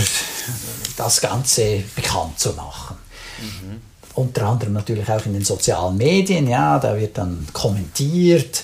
das 0.98 1.22
Ganze 1.22 1.84
bekannt 1.96 2.40
zu 2.40 2.54
machen. 2.54 2.98
Mhm. 3.40 3.82
Unter 4.14 4.48
anderem 4.48 4.74
natürlich 4.74 5.10
auch 5.10 5.26
in 5.26 5.34
den 5.34 5.46
sozialen 5.46 5.98
Medien, 5.98 6.48
ja, 6.48 6.78
da 6.80 6.98
wird 6.98 7.18
dann 7.18 7.48
kommentiert 7.54 8.64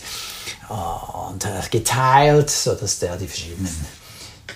äh, 0.70 0.74
und 1.30 1.46
äh, 1.46 1.62
geteilt, 1.72 2.50
sodass 2.50 3.00
der 3.00 3.18
die 3.18 3.28
verschiedenen 3.28 3.86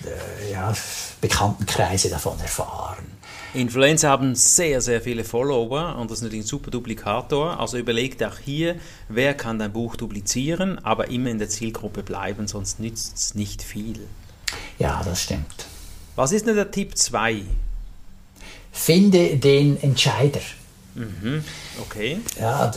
äh, 0.06 0.52
ja, 0.52 0.74
Bekanntenkreise 1.22 2.10
davon 2.10 2.40
erfahren. 2.40 3.11
Influencer 3.54 4.08
haben 4.08 4.34
sehr, 4.34 4.80
sehr 4.80 5.02
viele 5.02 5.26
Follower 5.26 5.98
und 5.98 6.10
das 6.10 6.20
ist 6.20 6.24
natürlich 6.24 6.46
ein 6.46 6.48
super 6.48 6.72
Duplikator. 6.72 7.60
Also 7.60 7.78
überlegt 7.78 8.24
auch 8.24 8.38
hier, 8.38 8.78
wer 9.10 9.34
kann 9.34 9.60
dein 9.60 9.74
Buch 9.74 9.98
duplizieren, 9.98 10.80
aber 10.86 11.10
immer 11.10 11.30
in 11.30 11.38
der 11.38 11.50
Zielgruppe 11.50 12.02
bleiben, 12.02 12.48
sonst 12.48 12.80
nützt 12.80 13.18
es 13.18 13.36
nicht 13.36 13.62
viel. 13.62 14.00
Ja, 14.80 15.02
das 15.04 15.24
stimmt. 15.24 15.66
Was 16.16 16.32
ist 16.32 16.48
denn 16.48 16.56
der 16.56 16.72
Tipp 16.72 16.98
2? 16.98 17.42
Finde 18.72 19.36
den 19.36 19.82
Entscheider. 19.84 20.40
Mhm. 20.96 21.44
Okay. 21.82 22.20
Ja, 22.40 22.72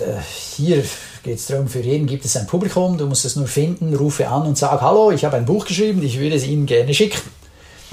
hier 0.57 0.85
geht 1.23 1.39
es 1.39 1.47
darum, 1.47 1.69
für 1.69 1.81
jeden 1.81 2.07
gibt 2.07 2.25
es 2.25 2.37
ein 2.37 2.47
Publikum, 2.47 2.99
du 2.99 3.07
musst 3.07 3.25
es 3.25 3.37
nur 3.37 3.47
finden, 3.47 3.95
rufe 3.95 4.29
an 4.29 4.43
und 4.43 4.59
sag, 4.59 4.81
hallo, 4.81 5.13
ich 5.13 5.25
habe 5.25 5.37
ein 5.37 5.45
Buch 5.45 5.67
geschrieben, 5.67 6.03
ich 6.03 6.19
würde 6.19 6.37
es 6.37 6.45
Ihnen 6.45 6.67
gerne 6.67 6.95
schicken. 6.95 7.21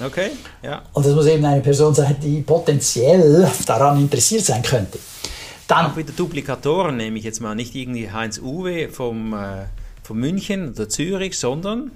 Okay, 0.04 0.32
ja. 0.64 0.82
Und 0.94 1.06
das 1.06 1.14
muss 1.14 1.26
eben 1.28 1.46
eine 1.46 1.62
Person 1.62 1.94
sein, 1.94 2.16
die 2.22 2.42
potenziell 2.42 3.50
daran 3.66 4.00
interessiert 4.00 4.46
sein 4.46 4.62
könnte. 4.64 5.00
Dann, 5.68 5.92
Auch 5.92 5.98
wieder 5.98 6.12
Duplikatoren 6.12 6.98
nehme 6.98 7.18
ich 7.18 7.24
jetzt 7.24 7.40
mal, 7.40 7.56
nicht 7.56 7.76
irgendwie 7.76 8.12
Heinz 8.12 8.40
Uwe 8.40 8.90
vom, 8.90 9.34
äh, 9.34 9.66
von 10.04 10.18
München 10.18 10.74
oder 10.74 10.90
Zürich, 10.90 11.38
sondern 11.40 11.92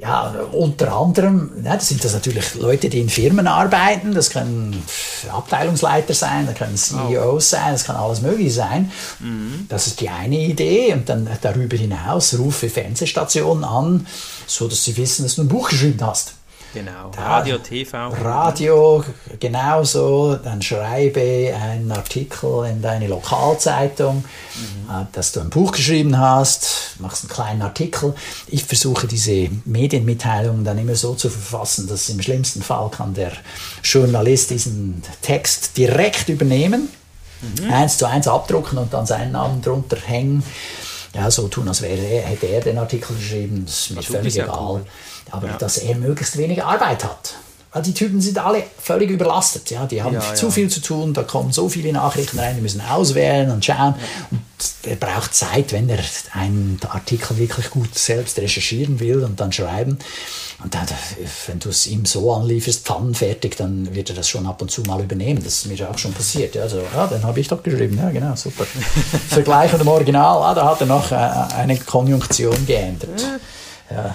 ja, 0.00 0.30
unter 0.52 0.96
anderem, 0.96 1.50
ja, 1.62 1.74
das 1.74 1.88
sind 1.88 2.02
das 2.02 2.14
natürlich 2.14 2.54
Leute, 2.54 2.88
die 2.88 3.00
in 3.00 3.10
Firmen 3.10 3.46
arbeiten, 3.46 4.14
das 4.14 4.30
können 4.30 4.82
Abteilungsleiter 5.30 6.14
sein, 6.14 6.46
das 6.46 6.54
können 6.54 6.76
CEOs 6.76 7.50
sein, 7.50 7.72
das 7.72 7.84
kann 7.84 7.96
alles 7.96 8.22
mögliche 8.22 8.50
sein. 8.50 8.90
Mhm. 9.18 9.66
Das 9.68 9.86
ist 9.86 10.00
die 10.00 10.08
eine 10.08 10.38
Idee 10.38 10.94
und 10.94 11.08
dann 11.08 11.28
darüber 11.42 11.76
hinaus 11.76 12.38
rufe 12.38 12.70
Fernsehstationen 12.70 13.64
an, 13.64 14.06
so 14.46 14.68
dass 14.68 14.84
sie 14.84 14.96
wissen, 14.96 15.24
dass 15.24 15.34
du 15.34 15.42
ein 15.42 15.48
Buch 15.48 15.68
geschrieben 15.68 16.00
hast. 16.00 16.34
Genau, 16.72 17.10
Radio, 17.16 17.58
TV. 17.58 18.08
Radio, 18.22 19.04
genauso. 19.40 20.36
Dann 20.36 20.62
schreibe 20.62 21.52
einen 21.54 21.90
Artikel 21.90 22.64
in 22.66 22.80
deine 22.80 23.08
Lokalzeitung, 23.08 24.18
mhm. 24.18 24.90
Äh, 24.90 25.06
dass 25.12 25.32
du 25.32 25.40
ein 25.40 25.50
Buch 25.50 25.72
geschrieben 25.72 26.16
hast, 26.16 26.96
machst 27.00 27.24
einen 27.24 27.30
kleinen 27.30 27.62
Artikel. 27.62 28.14
Ich 28.46 28.64
versuche 28.64 29.08
diese 29.08 29.48
Medienmitteilungen 29.64 30.64
dann 30.64 30.78
immer 30.78 30.94
so 30.94 31.14
zu 31.14 31.28
verfassen, 31.28 31.88
dass 31.88 32.08
im 32.08 32.22
schlimmsten 32.22 32.62
Fall 32.62 32.88
kann 32.90 33.14
der 33.14 33.32
Journalist 33.82 34.50
diesen 34.50 35.02
Text 35.22 35.76
direkt 35.76 36.28
übernehmen, 36.28 36.88
mhm. 37.40 37.72
eins 37.72 37.98
zu 37.98 38.06
eins 38.06 38.28
abdrucken 38.28 38.78
und 38.78 38.94
dann 38.94 39.06
seinen 39.06 39.32
Namen 39.32 39.60
drunter 39.60 39.96
hängen. 39.96 40.44
Ja, 41.14 41.28
so 41.28 41.48
tun, 41.48 41.66
als 41.66 41.82
wäre 41.82 41.98
er, 41.98 42.22
hätte 42.22 42.46
er 42.46 42.60
den 42.60 42.78
Artikel 42.78 43.16
geschrieben, 43.16 43.64
das 43.66 43.80
ist 43.80 43.90
mir 43.90 43.96
also, 43.96 44.12
völlig 44.12 44.38
egal. 44.38 44.56
Cool 44.56 44.86
aber 45.30 45.48
ja. 45.48 45.56
dass 45.56 45.78
er 45.78 45.96
möglichst 45.96 46.36
wenig 46.36 46.62
Arbeit 46.62 47.04
hat. 47.04 47.34
Weil 47.72 47.82
die 47.82 47.94
Typen 47.94 48.20
sind 48.20 48.36
alle 48.38 48.64
völlig 48.82 49.10
überlastet. 49.10 49.70
Ja? 49.70 49.86
Die 49.86 50.02
haben 50.02 50.14
ja, 50.14 50.34
zu 50.34 50.50
viel 50.50 50.68
zu 50.68 50.80
tun, 50.80 51.14
da 51.14 51.22
kommen 51.22 51.52
so 51.52 51.68
viele 51.68 51.92
Nachrichten 51.92 52.38
rein, 52.40 52.56
die 52.56 52.62
müssen 52.62 52.80
auswählen 52.80 53.48
und 53.52 53.64
schauen. 53.64 53.94
Und 54.32 54.40
er 54.82 54.96
braucht 54.96 55.34
Zeit, 55.34 55.72
wenn 55.72 55.88
er 55.88 56.00
einen 56.32 56.80
Artikel 56.88 57.38
wirklich 57.38 57.70
gut 57.70 57.96
selbst 57.96 58.38
recherchieren 58.38 58.98
will 58.98 59.22
und 59.22 59.38
dann 59.38 59.52
schreiben. 59.52 60.00
Und 60.64 60.74
dann, 60.74 60.86
wenn 61.46 61.60
du 61.60 61.68
es 61.68 61.86
ihm 61.86 62.04
so 62.06 62.32
anlieferst, 62.34 62.84
pfannenfertig, 62.84 63.54
dann 63.56 63.94
wird 63.94 64.10
er 64.10 64.16
das 64.16 64.28
schon 64.28 64.46
ab 64.46 64.60
und 64.60 64.72
zu 64.72 64.82
mal 64.82 65.00
übernehmen. 65.00 65.42
Das 65.42 65.64
ist 65.64 65.66
mir 65.66 65.88
auch 65.88 65.96
schon 65.96 66.12
passiert. 66.12 66.56
Also, 66.56 66.82
ja, 66.92 67.06
den 67.06 67.22
habe 67.22 67.38
ich 67.38 67.46
doch 67.46 67.62
geschrieben. 67.62 67.96
Ja, 67.96 68.10
genau, 68.10 68.34
super. 68.34 68.66
Vergleich 69.28 69.70
mit 69.70 69.80
dem 69.80 69.88
Original, 69.88 70.42
ah, 70.42 70.54
da 70.54 70.66
hat 70.66 70.80
er 70.80 70.86
noch 70.88 71.12
äh, 71.12 71.14
eine 71.14 71.78
Konjunktion 71.78 72.66
geändert. 72.66 73.22
Ja, 73.90 74.14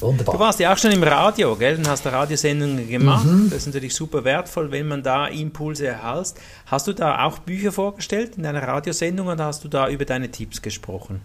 Wunderbar. 0.00 0.34
Du 0.34 0.40
warst 0.40 0.60
ja 0.60 0.72
auch 0.72 0.78
schon 0.78 0.92
im 0.92 1.02
Radio, 1.02 1.56
gell? 1.56 1.76
Und 1.76 1.88
hast 1.88 2.04
da 2.06 2.10
Radiosendungen 2.10 2.88
gemacht. 2.88 3.26
Mhm. 3.26 3.50
Das 3.50 3.60
ist 3.60 3.66
natürlich 3.66 3.94
super 3.94 4.24
wertvoll, 4.24 4.70
wenn 4.70 4.88
man 4.88 5.02
da 5.02 5.26
Impulse 5.26 5.86
erhält. 5.86 6.34
Hast 6.66 6.86
du 6.86 6.92
da 6.92 7.24
auch 7.24 7.38
Bücher 7.38 7.72
vorgestellt 7.72 8.36
in 8.36 8.44
deiner 8.44 8.62
Radiosendung 8.62 9.28
oder 9.28 9.44
hast 9.44 9.64
du 9.64 9.68
da 9.68 9.88
über 9.88 10.04
deine 10.04 10.30
Tipps 10.30 10.62
gesprochen? 10.62 11.20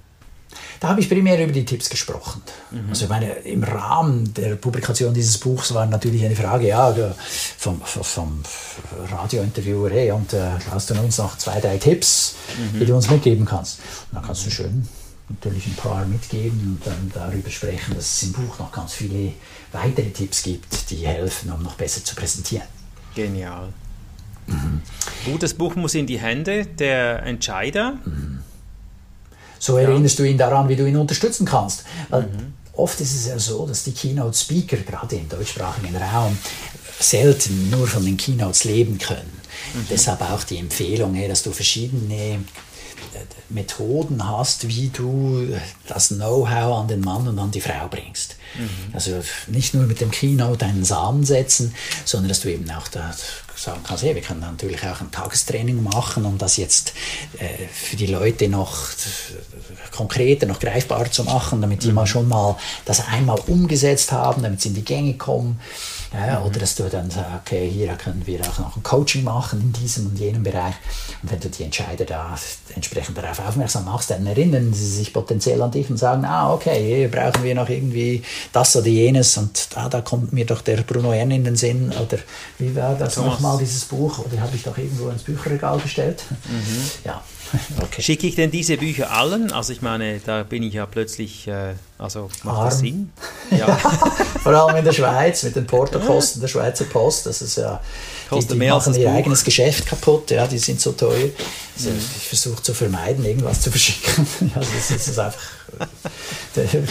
Da 0.80 0.90
habe 0.90 1.02
ich 1.02 1.10
primär 1.10 1.42
über 1.44 1.52
die 1.52 1.66
Tipps 1.66 1.90
gesprochen. 1.90 2.42
Mhm. 2.72 2.90
Also 2.90 3.06
ich 3.06 3.10
meine, 3.10 3.32
im 3.32 3.64
Rahmen 3.64 4.34
der 4.34 4.56
Publikation 4.56 5.14
dieses 5.14 5.38
Buchs 5.38 5.74
war 5.74 5.86
natürlich 5.86 6.24
eine 6.24 6.36
Frage, 6.36 6.68
ja, 6.68 6.94
vom, 7.58 7.82
vom 7.82 8.44
Radiointerviewer, 9.12 9.90
hey, 9.90 10.12
und 10.12 10.34
äh, 10.34 10.52
hast 10.70 10.90
du 10.90 10.96
uns 10.96 11.18
noch 11.18 11.38
zwei, 11.38 11.60
drei 11.60 11.78
Tipps, 11.78 12.36
mhm. 12.74 12.80
die 12.80 12.86
du 12.86 12.96
uns 12.96 13.10
mitgeben 13.10 13.46
kannst? 13.46 13.80
Und 14.12 14.18
dann 14.18 14.26
kannst 14.26 14.46
du 14.46 14.52
schön 14.52 14.88
natürlich 15.30 15.68
ein 15.68 15.76
paar 15.76 16.06
mitgeben 16.06 16.78
und 16.78 16.86
dann 16.86 17.12
darüber 17.14 17.50
sprechen, 17.50 17.96
dass 17.96 18.06
es 18.06 18.24
im 18.24 18.34
Buch 18.34 18.60
noch 18.60 18.72
ganz 18.72 18.94
viele 18.94 19.34
weitere 19.72 20.10
Tipps 20.10 20.44
gibt, 20.44 20.90
die 20.90 21.08
helfen, 21.08 21.52
um 21.52 21.64
noch 21.64 21.76
besser 21.76 22.04
zu 22.04 22.16
präsentieren. 22.16 22.68
Genial. 23.16 23.70
Mhm. 24.48 24.82
Gutes 25.26 25.54
Buch 25.54 25.76
muss 25.76 25.96
in 25.96 26.06
die 26.06 26.20
Hände 26.20 26.66
der 26.66 27.24
Entscheider. 27.24 27.98
Mhm. 28.06 28.40
So 29.60 29.78
erinnerst 29.78 30.20
du 30.20 30.24
ihn 30.24 30.38
daran, 30.38 30.68
wie 30.68 30.76
du 30.76 30.86
ihn 30.86 30.98
unterstützen 30.98 31.46
kannst. 31.46 31.86
Weil 32.10 32.30
oft 32.74 33.00
ist 33.00 33.16
es 33.16 33.28
ja 33.28 33.40
so, 33.40 33.66
dass 33.66 33.86
die 33.86 33.94
Keynote-Speaker, 33.94 34.78
gerade 34.78 35.16
im 35.16 35.30
deutschsprachigen 35.30 35.96
Raum, 35.96 36.38
selten 37.00 37.70
nur 37.70 37.88
von 37.88 38.04
den 38.04 38.18
Keynotes 38.18 38.66
leben 38.66 38.98
können. 38.98 39.32
Deshalb 39.90 40.22
auch 40.22 40.44
die 40.44 40.58
Empfehlung, 40.58 41.18
dass 41.28 41.44
du 41.44 41.52
verschiedene 41.52 42.44
Methoden 43.50 44.28
hast, 44.28 44.68
wie 44.68 44.90
du 44.90 45.48
das 45.88 46.10
Know-how 46.10 46.82
an 46.82 46.88
den 46.88 47.02
Mann 47.02 47.28
und 47.28 47.40
an 47.40 47.52
die 47.52 47.62
Frau 47.62 47.88
bringst. 47.90 48.36
Also 48.94 49.24
nicht 49.48 49.74
nur 49.74 49.86
mit 49.86 50.02
dem 50.02 50.12
Keynote 50.12 50.66
einen 50.66 50.86
Samen 50.86 51.24
setzen, 51.24 51.74
sondern 52.06 52.30
dass 52.30 52.42
du 52.42 52.52
eben 52.52 52.70
auch 52.72 52.88
da 52.88 53.14
sagen 53.56 53.82
kannst, 53.84 54.04
hey, 54.04 54.16
wir 54.16 54.22
können 54.22 54.42
natürlich 54.42 54.84
auch 54.86 55.02
ein 55.02 55.12
Tagestraining 55.12 55.82
machen, 55.82 56.26
um 56.26 56.38
das 56.38 56.58
jetzt 56.58 56.94
äh, 57.38 57.68
für 57.72 57.96
die 57.96 58.08
Leute 58.08 58.50
noch 58.50 58.88
konkreter, 59.92 60.48
noch 60.48 60.60
greifbarer 60.60 61.12
zu 61.12 61.24
machen, 61.24 61.62
damit 61.62 61.84
die 61.84 61.92
mal 61.92 62.08
schon 62.08 62.28
mal 62.28 62.58
das 62.86 63.08
einmal 63.08 63.40
umgesetzt 63.48 64.12
haben, 64.12 64.44
damit 64.44 64.62
sie 64.62 64.70
in 64.70 64.76
die 64.76 64.86
Gänge 64.86 65.14
kommen. 65.16 65.60
Ja, 66.14 66.40
Mhm. 66.40 66.46
Oder 66.46 66.60
dass 66.60 66.76
du 66.76 66.84
dann 66.90 67.10
sagst, 67.10 67.32
okay, 67.42 67.70
hier 67.70 67.94
können 67.96 68.22
wir 68.26 68.42
auch 68.42 68.60
noch 68.60 68.78
ein 68.78 68.84
Coaching 68.84 69.24
machen 69.24 69.60
in 69.62 69.74
diesem 69.74 70.08
und 70.08 70.20
jenem 70.20 70.44
Bereich. 70.44 70.76
Und 71.22 71.32
wenn 71.32 71.40
du 71.40 71.50
die 71.50 71.64
Entscheider 71.64 72.06
da 72.06 72.38
entsprechend 72.76 73.18
darauf 73.18 73.40
aufmerksam 73.40 73.86
machst, 73.86 74.10
dann 74.12 74.26
erinnern 74.28 74.74
sie 74.74 74.88
sich 74.88 75.12
potenziell 75.14 75.62
an 75.62 75.72
dich 75.72 75.90
und 75.90 75.98
sagen, 75.98 76.24
ah, 76.26 76.54
okay, 76.54 76.84
hier 76.86 77.10
brauchen 77.12 77.44
wir 77.44 77.56
noch 77.56 77.70
irgendwie 77.70 78.24
das 78.52 78.76
oder 78.76 78.88
jenes 78.88 79.38
und 79.38 79.68
ah, 79.76 79.90
da 79.90 80.02
kommt 80.02 80.34
mir 80.34 80.46
doch 80.46 80.62
der 80.62 80.78
Bruno 80.78 81.12
Ern 81.14 81.32
in 81.32 81.44
den 81.44 81.56
Sinn 81.56 81.92
oder 81.92 82.20
wie 82.60 82.76
war 82.76 82.96
das 82.96 83.18
nochmal, 83.18 83.58
dieses 83.58 83.86
Buch? 83.86 84.20
Oder 84.20 84.42
habe 84.42 84.56
ich 84.56 84.64
doch 84.64 84.78
irgendwo 84.78 85.10
ins 85.10 85.24
Bücherregal 85.24 85.80
gestellt? 85.80 86.24
Mhm. 86.30 86.82
Ja, 87.06 87.24
okay. 87.82 88.02
Schicke 88.02 88.28
ich 88.28 88.36
denn 88.36 88.52
diese 88.52 88.78
Bücher 88.78 89.12
allen? 89.12 89.52
Also 89.52 89.74
ich 89.74 89.82
meine, 89.82 90.20
da 90.26 90.44
bin 90.44 90.64
ich 90.64 90.74
ja 90.74 90.86
plötzlich, 90.86 91.48
äh, 91.48 91.74
also 91.98 92.30
macht 92.44 92.68
das 92.68 92.74
Arm. 92.76 92.80
Sinn? 92.80 93.12
Ja. 93.58 93.68
Vor 94.42 94.54
allem 94.54 94.78
in 94.78 94.86
der 94.86 94.94
Schweiz 94.94 95.44
mit 95.44 95.56
den 95.56 95.68
Portokosten 95.68 96.42
der 96.42 96.48
Schweizer 96.48 96.86
Post. 96.86 97.28
Das 97.28 97.42
ist 97.42 97.58
ja, 97.58 97.80
die, 98.32 98.46
die 98.48 98.56
machen 98.56 98.82
das 98.94 98.98
ihr 98.98 99.08
Buch. 99.10 99.16
eigenes 99.16 99.44
Geschäft 99.44 99.86
kaputt. 99.86 100.32
Ja, 100.32 100.48
die 100.48 100.58
sind 100.58 100.82
so 100.82 100.94
teuer. 100.94 101.30
Also 101.78 101.90
Mhm. 101.90 102.00
Ich 102.18 102.28
versuche 102.28 102.62
zu 102.64 102.74
vermeiden, 102.74 103.24
irgendwas 103.26 103.62
zu 103.62 103.70
verschicken. 103.72 104.28
Ja, 104.56 104.60
das, 104.62 104.92
ist- 104.92 105.08
das 105.08 105.20
einfach 105.20 105.40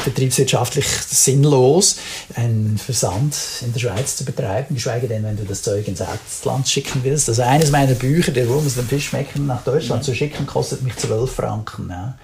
betriebswirtschaftlich 0.05 0.87
sinnlos, 0.87 1.97
einen 2.35 2.79
Versand 2.79 3.37
in 3.63 3.73
der 3.73 3.81
Schweiz 3.81 4.17
zu 4.17 4.25
betreiben, 4.25 4.75
geschweige 4.75 5.09
denn, 5.09 5.25
wenn 5.25 5.37
du 5.37 5.45
das 5.45 5.63
Zeug 5.63 5.87
ins 5.89 6.01
Ausland 6.01 6.69
schicken 6.69 7.01
willst. 7.03 7.29
Also 7.29 7.43
eines 7.43 7.71
meiner 7.71 7.95
Bücher, 7.95 8.33
der 8.33 8.49
Wurm 8.49 8.65
den 8.65 8.87
Fisch 8.87 9.09
schmecken, 9.09 9.47
nach 9.47 9.63
Deutschland 9.63 10.05
zu 10.05 10.15
schicken, 10.15 10.47
kostet 10.47 10.83
mich 10.83 10.97
12 10.97 11.31
Franken. 11.31 11.89
Ja. 11.91 12.15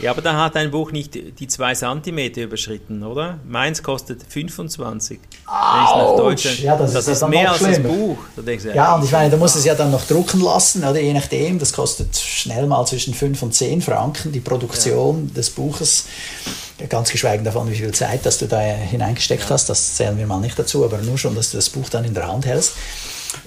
Ja, 0.00 0.10
aber 0.10 0.22
da 0.22 0.44
hat 0.44 0.54
dein 0.54 0.70
Buch 0.70 0.92
nicht 0.92 1.14
die 1.14 1.48
zwei 1.48 1.74
Zentimeter 1.74 2.42
überschritten, 2.42 3.02
oder? 3.02 3.38
Meins 3.46 3.82
kostet 3.82 4.22
25. 4.28 5.18
Wenn 5.18 5.28
ich 5.28 5.46
nach 5.46 5.92
Autsch! 5.92 6.18
Deutschland, 6.18 6.58
Ja, 6.60 6.76
das 6.76 6.94
ist 6.94 7.06
ja 7.06 7.12
ist 7.12 7.22
dann 7.22 7.30
mehr 7.30 7.50
als 7.50 7.60
das 7.60 7.76
schlimmer. 7.76 7.88
Buch. 7.88 8.18
Du, 8.36 8.42
Ja, 8.74 8.94
und 8.96 9.04
ich 9.04 9.12
meine, 9.12 9.30
du 9.30 9.36
musst 9.36 9.56
es 9.56 9.64
ja 9.64 9.74
dann 9.74 9.90
noch 9.90 10.04
drucken 10.06 10.40
lassen, 10.40 10.84
oder 10.84 11.00
je 11.00 11.12
nachdem. 11.12 11.58
Das 11.58 11.72
kostet 11.72 12.16
schnell 12.16 12.66
mal 12.66 12.84
zwischen 12.86 13.14
5 13.14 13.42
und 13.42 13.54
10 13.54 13.82
Franken, 13.82 14.32
die 14.32 14.40
Produktion 14.40 15.32
des 15.34 15.50
Buches. 15.50 16.06
Ganz 16.88 17.10
geschweigen 17.10 17.44
davon, 17.44 17.70
wie 17.70 17.74
viel 17.76 17.92
Zeit 17.92 18.26
dass 18.26 18.36
du 18.38 18.46
da 18.46 18.60
hineingesteckt 18.60 19.48
hast, 19.50 19.70
das 19.70 19.94
zählen 19.94 20.18
wir 20.18 20.26
mal 20.26 20.40
nicht 20.40 20.58
dazu, 20.58 20.84
aber 20.84 20.98
nur 20.98 21.16
schon, 21.16 21.34
dass 21.34 21.50
du 21.50 21.56
das 21.56 21.70
Buch 21.70 21.88
dann 21.88 22.04
in 22.04 22.12
der 22.12 22.28
Hand 22.28 22.44
hältst. 22.44 22.72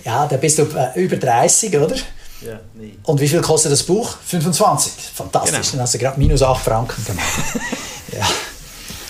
Ja, 0.03 0.25
da 0.25 0.37
bist 0.37 0.57
du 0.57 0.63
äh, 0.63 0.99
über 0.99 1.15
30, 1.17 1.77
oder? 1.77 1.95
Ja, 2.45 2.59
nee. 2.75 2.95
Und 3.03 3.19
wie 3.19 3.27
viel 3.27 3.41
kostet 3.41 3.71
das 3.71 3.83
Buch? 3.83 4.15
25. 4.25 4.91
Fantastisch, 5.13 5.51
Genau. 5.51 5.71
dann 5.71 5.81
hast 5.81 5.93
du 5.93 5.97
gerade 5.97 6.19
minus 6.19 6.41
8 6.41 6.63
Franken 6.63 7.05
gemacht. 7.05 7.27
ja. 8.17 8.27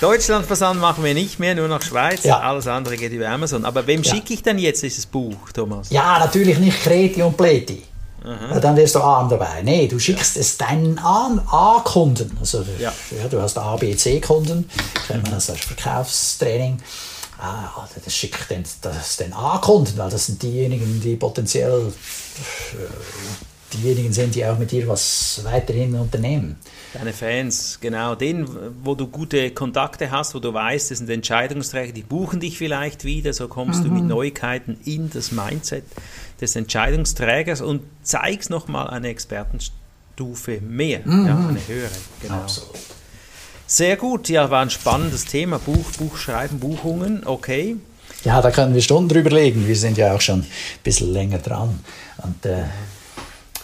Deutschlandversand 0.01 0.79
machen 0.79 1.03
wir 1.03 1.13
nicht 1.13 1.39
mehr, 1.39 1.55
nur 1.55 1.67
nach 1.67 1.81
Schweiz. 1.81 2.23
Ja. 2.23 2.39
Alles 2.39 2.67
andere 2.67 2.95
geht 2.95 3.11
über 3.11 3.27
Amazon. 3.27 3.65
Aber 3.65 3.85
wem 3.85 4.01
Ja. 4.01 4.13
schicke 4.13 4.33
ich 4.33 4.41
denn 4.43 4.57
jetzt 4.57 4.81
dieses 4.81 5.05
Buch, 5.05 5.35
Thomas? 5.53 5.89
Ja, 5.89 6.19
natürlich 6.19 6.57
nicht 6.57 6.81
Kreti 6.81 7.21
und 7.21 7.35
Pleti. 7.35 7.83
Ja, 8.23 8.59
Dann 8.59 8.75
wärst 8.75 8.95
du 8.95 8.99
arm 8.99 9.29
dabei. 9.29 9.61
Nee, 9.63 9.87
du 9.87 9.97
schickst 9.97 10.35
es 10.37 10.57
deinen 10.57 10.99
A-Kunden. 10.99 12.35
Also, 12.39 12.65
Ja. 12.77 12.91
ja. 13.11 13.27
du 13.29 13.41
hast 13.41 13.57
A, 13.57 13.75
B, 13.77 13.95
C-Kunden. 13.95 14.69
Kennt 15.07 15.23
man 15.23 15.31
das 15.33 15.49
als 15.49 15.61
Verkaufstraining. 15.61 16.79
Ah, 17.41 17.87
das 18.03 18.13
schickt 18.13 18.49
den, 18.49 18.65
das 18.81 19.17
den 19.17 19.31
A-Kunden, 19.33 19.97
weil 19.97 20.09
das 20.09 20.25
sind 20.25 20.43
diejenigen, 20.43 20.99
die 20.99 21.15
potenziell 21.15 21.93
äh, 22.73 23.73
diejenigen 23.73 24.11
sind, 24.11 24.35
die 24.35 24.45
auch 24.45 24.57
mit 24.57 24.71
dir 24.71 24.87
was 24.87 25.41
weiterhin 25.43 25.95
unternehmen. 25.95 26.57
Deine 26.93 27.13
Fans, 27.13 27.79
genau. 27.79 28.15
Den, 28.15 28.47
wo 28.83 28.95
du 28.95 29.07
gute 29.07 29.51
Kontakte 29.51 30.11
hast, 30.11 30.35
wo 30.35 30.39
du 30.39 30.53
weißt, 30.53 30.91
das 30.91 30.97
sind 30.97 31.09
Entscheidungsträger, 31.09 31.93
die 31.93 32.01
buchen 32.01 32.39
dich 32.39 32.57
vielleicht 32.57 33.05
wieder, 33.05 33.31
so 33.31 33.47
kommst 33.47 33.85
du 33.85 33.89
mit 33.89 34.03
Neuigkeiten 34.03 34.77
in 34.85 35.09
das 35.09 35.31
Mindset 35.31 35.83
des 36.41 36.55
Entscheidungsträgers 36.55 37.61
und 37.61 37.83
zeigst 38.01 38.49
nochmal 38.49 38.89
eine 38.89 39.09
Expertenstufe 39.09 40.59
mehr, 40.61 41.01
ja, 41.05 41.47
eine 41.47 41.67
höhere. 41.67 41.91
Genau. 42.21 42.35
Absolut. 42.35 42.98
Sehr 43.71 43.97
gut, 43.97 44.29
ja, 44.29 44.49
war 44.49 44.63
ein 44.63 44.71
spannendes 44.71 45.25
Thema. 45.25 45.59
Buch, 45.59 45.91
Buchschreiben, 45.91 46.59
Buchungen, 46.59 47.21
okay. 47.27 47.77
Ja, 48.23 48.41
da 48.41 48.49
können 48.49 48.73
wir 48.73 48.81
Stunden 48.81 49.09
drüber 49.09 49.29
legen. 49.29 49.67
Wir 49.67 49.75
sind 49.75 49.95
ja 49.95 50.15
auch 50.15 50.21
schon 50.21 50.39
ein 50.39 50.47
bisschen 50.83 51.13
länger 51.13 51.37
dran. 51.37 51.79
Und 52.17 52.47
äh, 52.47 52.63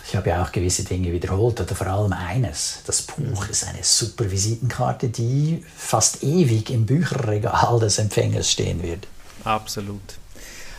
ich 0.08 0.16
habe 0.16 0.30
ja 0.30 0.44
auch 0.44 0.52
gewisse 0.52 0.84
Dinge 0.84 1.12
wiederholt. 1.12 1.60
Oder 1.60 1.74
vor 1.74 1.88
allem 1.88 2.14
eines. 2.14 2.82
Das 2.86 3.02
Buch 3.02 3.50
ist 3.50 3.66
eine 3.68 3.84
super 3.84 4.30
Visitenkarte, 4.30 5.10
die 5.10 5.66
fast 5.76 6.22
ewig 6.22 6.70
im 6.70 6.86
Bücherregal 6.86 7.80
des 7.80 7.98
Empfängers 7.98 8.52
stehen 8.52 8.84
wird. 8.84 9.08
Absolut. 9.44 10.20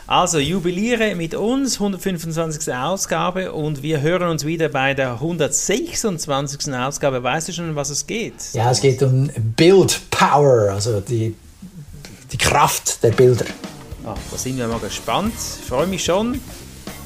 Also, 0.09 0.39
jubiliere 0.39 1.17
mit 1.17 1.35
uns, 1.35 1.75
125. 1.75 2.73
Ausgabe, 2.73 3.53
und 3.53 3.83
wir 3.83 4.03
hören 4.03 4.29
uns 4.29 4.45
wieder 4.45 4.69
bei 4.69 4.95
der 4.95 5.15
126. 5.15 6.73
Ausgabe. 6.73 7.25
Weißt 7.25 7.49
du 7.49 7.53
schon, 7.53 7.71
um 7.71 7.75
was 7.75 7.91
es 7.91 8.07
geht? 8.07 8.35
Ja, 8.53 8.71
es 8.71 8.81
geht 8.81 9.03
um 9.03 9.29
Build 9.57 10.01
Power, 10.11 10.71
also 10.71 11.01
die, 11.01 11.35
die 12.31 12.39
Kraft 12.39 13.03
der 13.03 13.11
Bilder. 13.11 13.47
Ah, 14.05 14.15
da 14.31 14.39
sind 14.39 14.59
wir 14.59 14.69
mal 14.69 14.79
gespannt. 14.79 15.35
Ich 15.35 15.69
freue 15.69 15.89
mich 15.89 16.05
schon. 16.05 16.41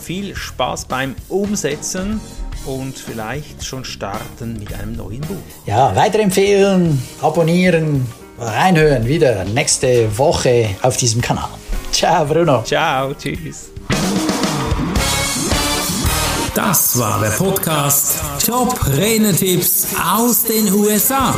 Viel 0.02 0.36
Spaß 0.36 0.84
beim 0.84 1.14
Umsetzen 1.30 2.20
und 2.66 2.98
vielleicht 2.98 3.64
schon 3.64 3.86
starten 3.86 4.58
mit 4.58 4.74
einem 4.74 4.96
neuen 4.96 5.22
Buch. 5.22 5.36
Ja, 5.64 5.96
weiterempfehlen, 5.96 7.02
abonnieren, 7.22 8.06
reinhören 8.38 9.06
wieder 9.06 9.44
nächste 9.44 10.18
Woche 10.18 10.76
auf 10.82 10.98
diesem 10.98 11.22
Kanal. 11.22 11.48
Ciao, 12.00 12.24
Bruno. 12.24 12.62
Ciao, 12.64 13.12
tschüss. 13.12 13.72
Das 16.54 16.98
war 16.98 17.20
der 17.20 17.28
Podcast 17.28 18.22
Top 18.42 18.74
Renetipps 18.86 19.88
aus 20.02 20.44
den 20.44 20.72
USA. 20.72 21.34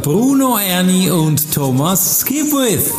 Bruno 0.00 0.56
Ernie 0.56 1.10
und 1.10 1.52
Thomas 1.52 2.20
Skipwith. 2.20 2.94